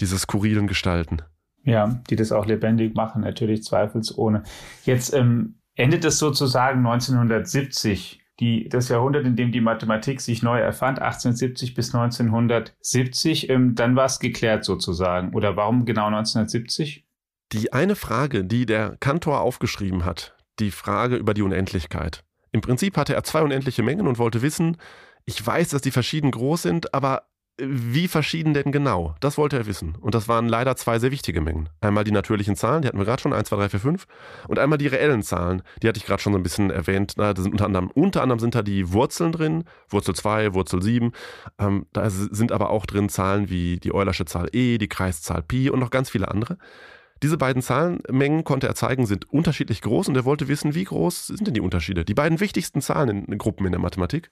[0.00, 1.22] diese skurrilen Gestalten.
[1.62, 4.42] Ja, die das auch lebendig machen, natürlich zweifelsohne.
[4.84, 10.58] Jetzt ähm, endet es sozusagen 1970, die, das Jahrhundert, in dem die Mathematik sich neu
[10.58, 13.48] erfand, 1870 bis 1970.
[13.48, 15.34] Ähm, dann war es geklärt sozusagen.
[15.34, 17.06] Oder warum genau 1970?
[17.54, 22.24] Die eine Frage, die der Kantor aufgeschrieben hat, die Frage über die Unendlichkeit.
[22.50, 24.76] Im Prinzip hatte er zwei unendliche Mengen und wollte wissen,
[25.24, 29.14] ich weiß, dass die verschieden groß sind, aber wie verschieden denn genau?
[29.20, 29.94] Das wollte er wissen.
[30.00, 31.68] Und das waren leider zwei sehr wichtige Mengen.
[31.80, 34.06] Einmal die natürlichen Zahlen, die hatten wir gerade schon, 1, 2, 3, 4, 5.
[34.48, 37.16] Und einmal die reellen Zahlen, die hatte ich gerade schon so ein bisschen erwähnt.
[37.16, 41.12] Da sind unter, anderem, unter anderem sind da die Wurzeln drin, Wurzel 2, Wurzel 7.
[41.60, 45.70] Ähm, da sind aber auch drin Zahlen wie die Eulersche Zahl e, die Kreiszahl Pi
[45.70, 46.58] und noch ganz viele andere.
[47.22, 51.28] Diese beiden Zahlenmengen konnte er zeigen, sind unterschiedlich groß und er wollte wissen, wie groß
[51.28, 52.04] sind denn die Unterschiede?
[52.04, 54.30] Die beiden wichtigsten Zahlen in Gruppen in der Mathematik.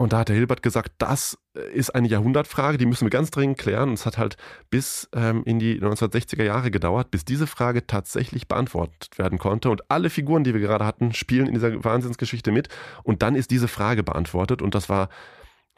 [0.00, 1.36] Und da hat der Hilbert gesagt, das
[1.74, 3.90] ist eine Jahrhundertfrage, die müssen wir ganz dringend klären.
[3.90, 4.38] Und es hat halt
[4.70, 9.68] bis ähm, in die 1960er Jahre gedauert, bis diese Frage tatsächlich beantwortet werden konnte.
[9.68, 12.70] Und alle Figuren, die wir gerade hatten, spielen in dieser Wahnsinnsgeschichte mit.
[13.02, 14.62] Und dann ist diese Frage beantwortet.
[14.62, 15.10] Und das war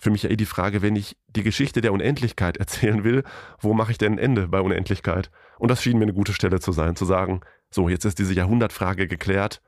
[0.03, 3.22] für mich ja eh die Frage, wenn ich die Geschichte der Unendlichkeit erzählen will,
[3.61, 5.30] wo mache ich denn ein Ende bei Unendlichkeit?
[5.61, 7.40] Und das schien mir eine gute Stelle zu sein, zu sagen,
[7.70, 9.62] so, jetzt ist diese Jahrhundertfrage geklärt,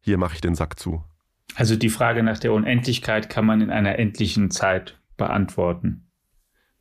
[0.00, 1.02] hier mache ich den Sack zu.
[1.56, 6.09] Also die Frage nach der Unendlichkeit kann man in einer endlichen Zeit beantworten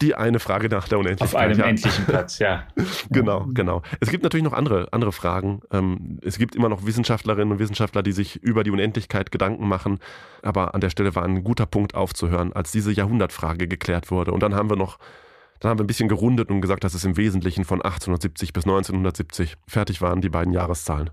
[0.02, 1.28] die eine Frage nach der Unendlichkeit.
[1.28, 1.66] Auf einem ja.
[1.66, 2.64] endlichen Platz, ja.
[3.10, 3.82] genau, genau.
[4.00, 5.62] Es gibt natürlich noch andere, andere Fragen.
[5.72, 10.00] Ähm, es gibt immer noch Wissenschaftlerinnen und Wissenschaftler, die sich über die Unendlichkeit Gedanken machen.
[10.42, 14.32] Aber an der Stelle war ein guter Punkt aufzuhören, als diese Jahrhundertfrage geklärt wurde.
[14.32, 15.00] Und dann haben wir noch,
[15.60, 18.64] dann haben wir ein bisschen gerundet und gesagt, dass es im Wesentlichen von 1870 bis
[18.64, 21.10] 1970 fertig waren, die beiden Jahreszahlen.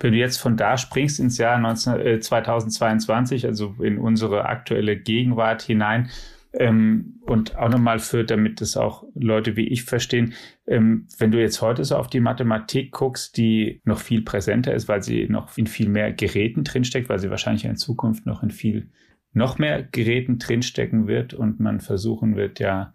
[0.00, 4.96] Wenn du jetzt von da springst ins Jahr 19, äh, 2022, also in unsere aktuelle
[4.96, 6.10] Gegenwart hinein,
[6.52, 10.34] ähm, und auch nochmal für, damit das auch Leute wie ich verstehen,
[10.66, 14.88] ähm, wenn du jetzt heute so auf die Mathematik guckst, die noch viel präsenter ist,
[14.88, 18.50] weil sie noch in viel mehr Geräten drinsteckt, weil sie wahrscheinlich in Zukunft noch in
[18.50, 18.90] viel
[19.32, 22.94] noch mehr Geräten drinstecken wird und man versuchen wird, ja,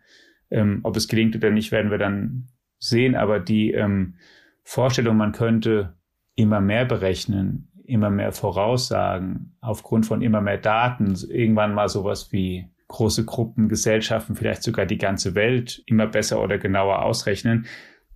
[0.50, 2.48] ähm, ob es gelingt oder nicht, werden wir dann
[2.80, 3.16] sehen.
[3.16, 4.16] Aber die ähm,
[4.64, 5.96] Vorstellung, man könnte
[6.36, 12.68] immer mehr berechnen, immer mehr voraussagen, aufgrund von immer mehr Daten, irgendwann mal sowas wie
[12.88, 17.66] große Gruppen, Gesellschaften, vielleicht sogar die ganze Welt immer besser oder genauer ausrechnen.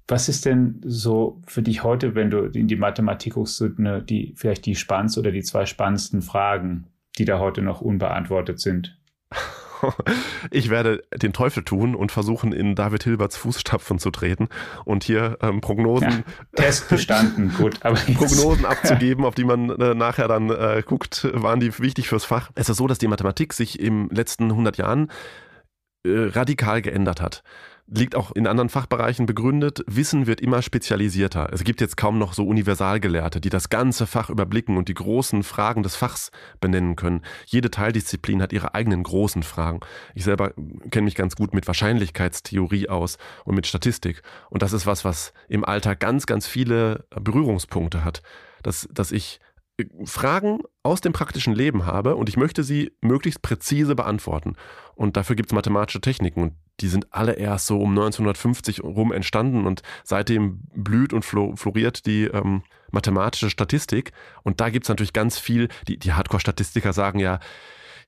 [0.08, 3.64] Was ist denn so für dich heute, wenn du in die Mathematik guckst,
[4.10, 6.88] die, vielleicht die spannendsten oder die zwei spannendsten Fragen,
[7.18, 8.97] die da heute noch unbeantwortet sind?
[10.52, 14.50] ich werde den Teufel tun und versuchen, in David Hilberts Fußstapfen zu treten
[14.86, 16.10] und hier ähm, Prognosen.
[16.10, 16.24] Ja,
[16.56, 17.78] Test bestanden, gut.
[17.82, 22.26] Aber Prognosen abzugeben, auf die man äh, nachher dann äh, guckt, waren die wichtig fürs
[22.26, 22.52] Fach.
[22.56, 25.12] Es ist so, dass die Mathematik sich im letzten 100 Jahren
[26.06, 27.44] äh, radikal geändert hat
[27.88, 29.84] liegt auch in anderen Fachbereichen begründet.
[29.88, 31.50] Wissen wird immer spezialisierter.
[31.54, 35.44] Es gibt jetzt kaum noch so Universalgelehrte, die das ganze Fach überblicken und die großen
[35.44, 37.22] Fragen des Fachs benennen können.
[37.46, 39.80] Jede Teildisziplin hat ihre eigenen großen Fragen.
[40.16, 40.54] Ich selber
[40.92, 44.22] kenne mich ganz gut mit Wahrscheinlichkeitstheorie aus und mit Statistik.
[44.50, 48.22] Und das ist was, was im Alltag ganz, ganz viele Berührungspunkte hat.
[48.64, 49.40] Dass, dass ich
[50.06, 54.56] Fragen aus dem praktischen Leben habe und ich möchte sie möglichst präzise beantworten.
[54.96, 59.12] Und dafür gibt es mathematische Techniken und die sind alle erst so um 1950 rum
[59.12, 64.12] entstanden und seitdem blüht und floriert die ähm, mathematische Statistik.
[64.44, 67.40] Und da gibt es natürlich ganz viel, die, die Hardcore-Statistiker sagen ja,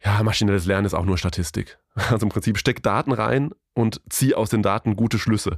[0.03, 1.77] ja, maschinelles Lernen ist auch nur Statistik.
[2.09, 5.57] Also im Prinzip steck Daten rein und zieh aus den Daten gute Schlüsse.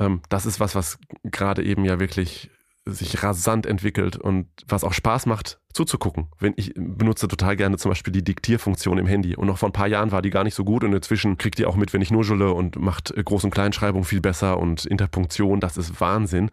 [0.00, 2.50] Ähm, das ist was, was gerade eben ja wirklich
[2.86, 6.28] sich rasant entwickelt und was auch Spaß macht zuzugucken.
[6.38, 9.72] Wenn ich benutze total gerne zum Beispiel die Diktierfunktion im Handy und noch vor ein
[9.72, 12.00] paar Jahren war die gar nicht so gut und inzwischen kriegt ihr auch mit, wenn
[12.00, 16.50] ich nuschele und macht Groß- und Kleinschreibung viel besser und Interpunktion, das ist Wahnsinn.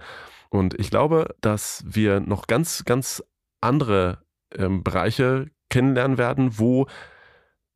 [0.49, 3.23] Und ich glaube, dass wir noch ganz, ganz
[3.61, 4.23] andere
[4.55, 6.88] ähm, Bereiche kennenlernen werden, wo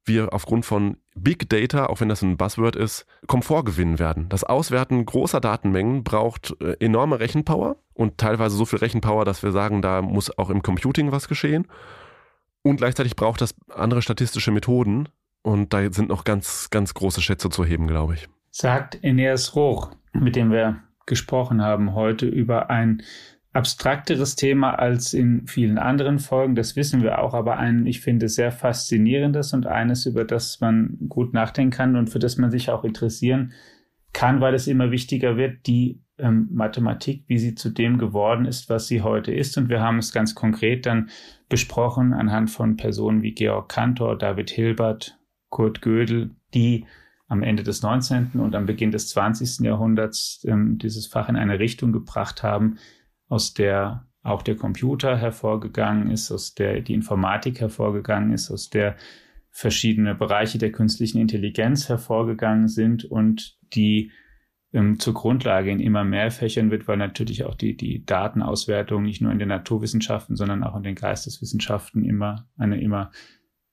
[0.04, 4.30] wir aufgrund von Big Data, auch wenn das ein Buzzword ist, Komfort gewinnen werden.
[4.30, 9.52] Das Auswerten großer Datenmengen braucht äh, enorme Rechenpower und teilweise so viel Rechenpower, dass wir
[9.52, 11.68] sagen, da muss auch im Computing was geschehen.
[12.62, 15.10] Und gleichzeitig braucht das andere statistische Methoden
[15.42, 18.28] und da sind noch ganz, ganz große Schätze zu heben, glaube ich.
[18.52, 23.02] Sagt Eneas Roch, mit dem wir gesprochen haben heute über ein
[23.58, 28.30] abstrakteres Thema als in vielen anderen Folgen, das wissen wir auch, aber ein, ich finde,
[28.30, 32.70] sehr faszinierendes und eines, über das man gut nachdenken kann und für das man sich
[32.70, 33.54] auch interessieren
[34.14, 38.70] kann, weil es immer wichtiger wird, die ähm, Mathematik, wie sie zu dem geworden ist,
[38.70, 39.58] was sie heute ist.
[39.58, 41.10] Und wir haben es ganz konkret dann
[41.50, 45.18] besprochen anhand von Personen wie Georg Cantor, David Hilbert,
[45.50, 46.86] Kurt Gödel, die
[47.28, 48.34] am Ende des 19.
[48.36, 49.66] und am Beginn des 20.
[49.66, 52.78] Jahrhunderts ähm, dieses Fach in eine Richtung gebracht haben,
[53.28, 58.98] aus der auch der Computer hervorgegangen ist, aus der die Informatik hervorgegangen ist, aus der
[59.52, 64.12] verschiedene Bereiche der künstlichen Intelligenz hervorgegangen sind und die
[64.74, 69.22] ähm, zur Grundlage in immer mehr Fächern wird, weil natürlich auch die, die Datenauswertung nicht
[69.22, 73.12] nur in den Naturwissenschaften, sondern auch in den Geisteswissenschaften immer eine immer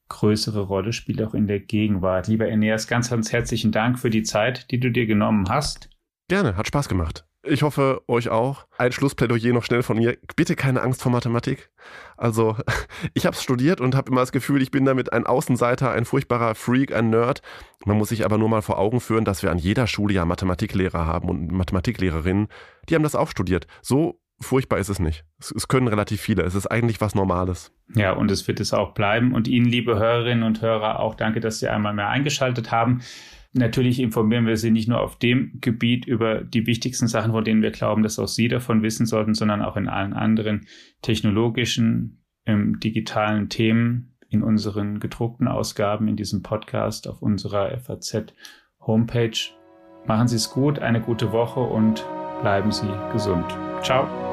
[0.09, 2.28] größere Rolle spielt, auch in der Gegenwart.
[2.28, 5.90] Lieber Eneas, ganz, ganz herzlichen Dank für die Zeit, die du dir genommen hast.
[6.28, 7.26] Gerne, hat Spaß gemacht.
[7.47, 8.66] Ich hoffe, euch auch.
[8.78, 10.16] Ein Schlussplädoyer noch schnell von mir.
[10.34, 11.70] Bitte keine Angst vor Mathematik.
[12.16, 12.57] Also,
[13.14, 16.05] ich habe es studiert und habe immer das Gefühl, ich bin damit ein Außenseiter, ein
[16.05, 17.42] furchtbarer Freak, ein Nerd.
[17.84, 20.24] Man muss sich aber nur mal vor Augen führen, dass wir an jeder Schule ja
[20.24, 22.49] Mathematiklehrer haben und Mathematiklehrerinnen,
[22.88, 23.66] die haben das auch studiert.
[23.82, 25.24] So furchtbar ist es nicht.
[25.38, 26.42] Es, es, können relativ viele.
[26.42, 27.72] Es ist eigentlich was Normales.
[27.95, 29.34] Ja, und es wird es auch bleiben.
[29.34, 33.03] Und Ihnen, liebe Hörerinnen und Hörer, auch danke, dass Sie einmal mehr eingeschaltet haben.
[33.57, 37.62] Natürlich informieren wir Sie nicht nur auf dem Gebiet über die wichtigsten Sachen, von denen
[37.62, 40.66] wir glauben, dass auch Sie davon wissen sollten, sondern auch in allen anderen
[41.02, 48.34] technologischen, ähm, digitalen Themen in unseren gedruckten Ausgaben in diesem Podcast auf unserer FAZ
[48.80, 49.38] Homepage.
[50.05, 52.05] Machen Sie es gut, eine gute Woche und
[52.42, 53.46] bleiben Sie gesund.
[53.82, 54.24] Ciao.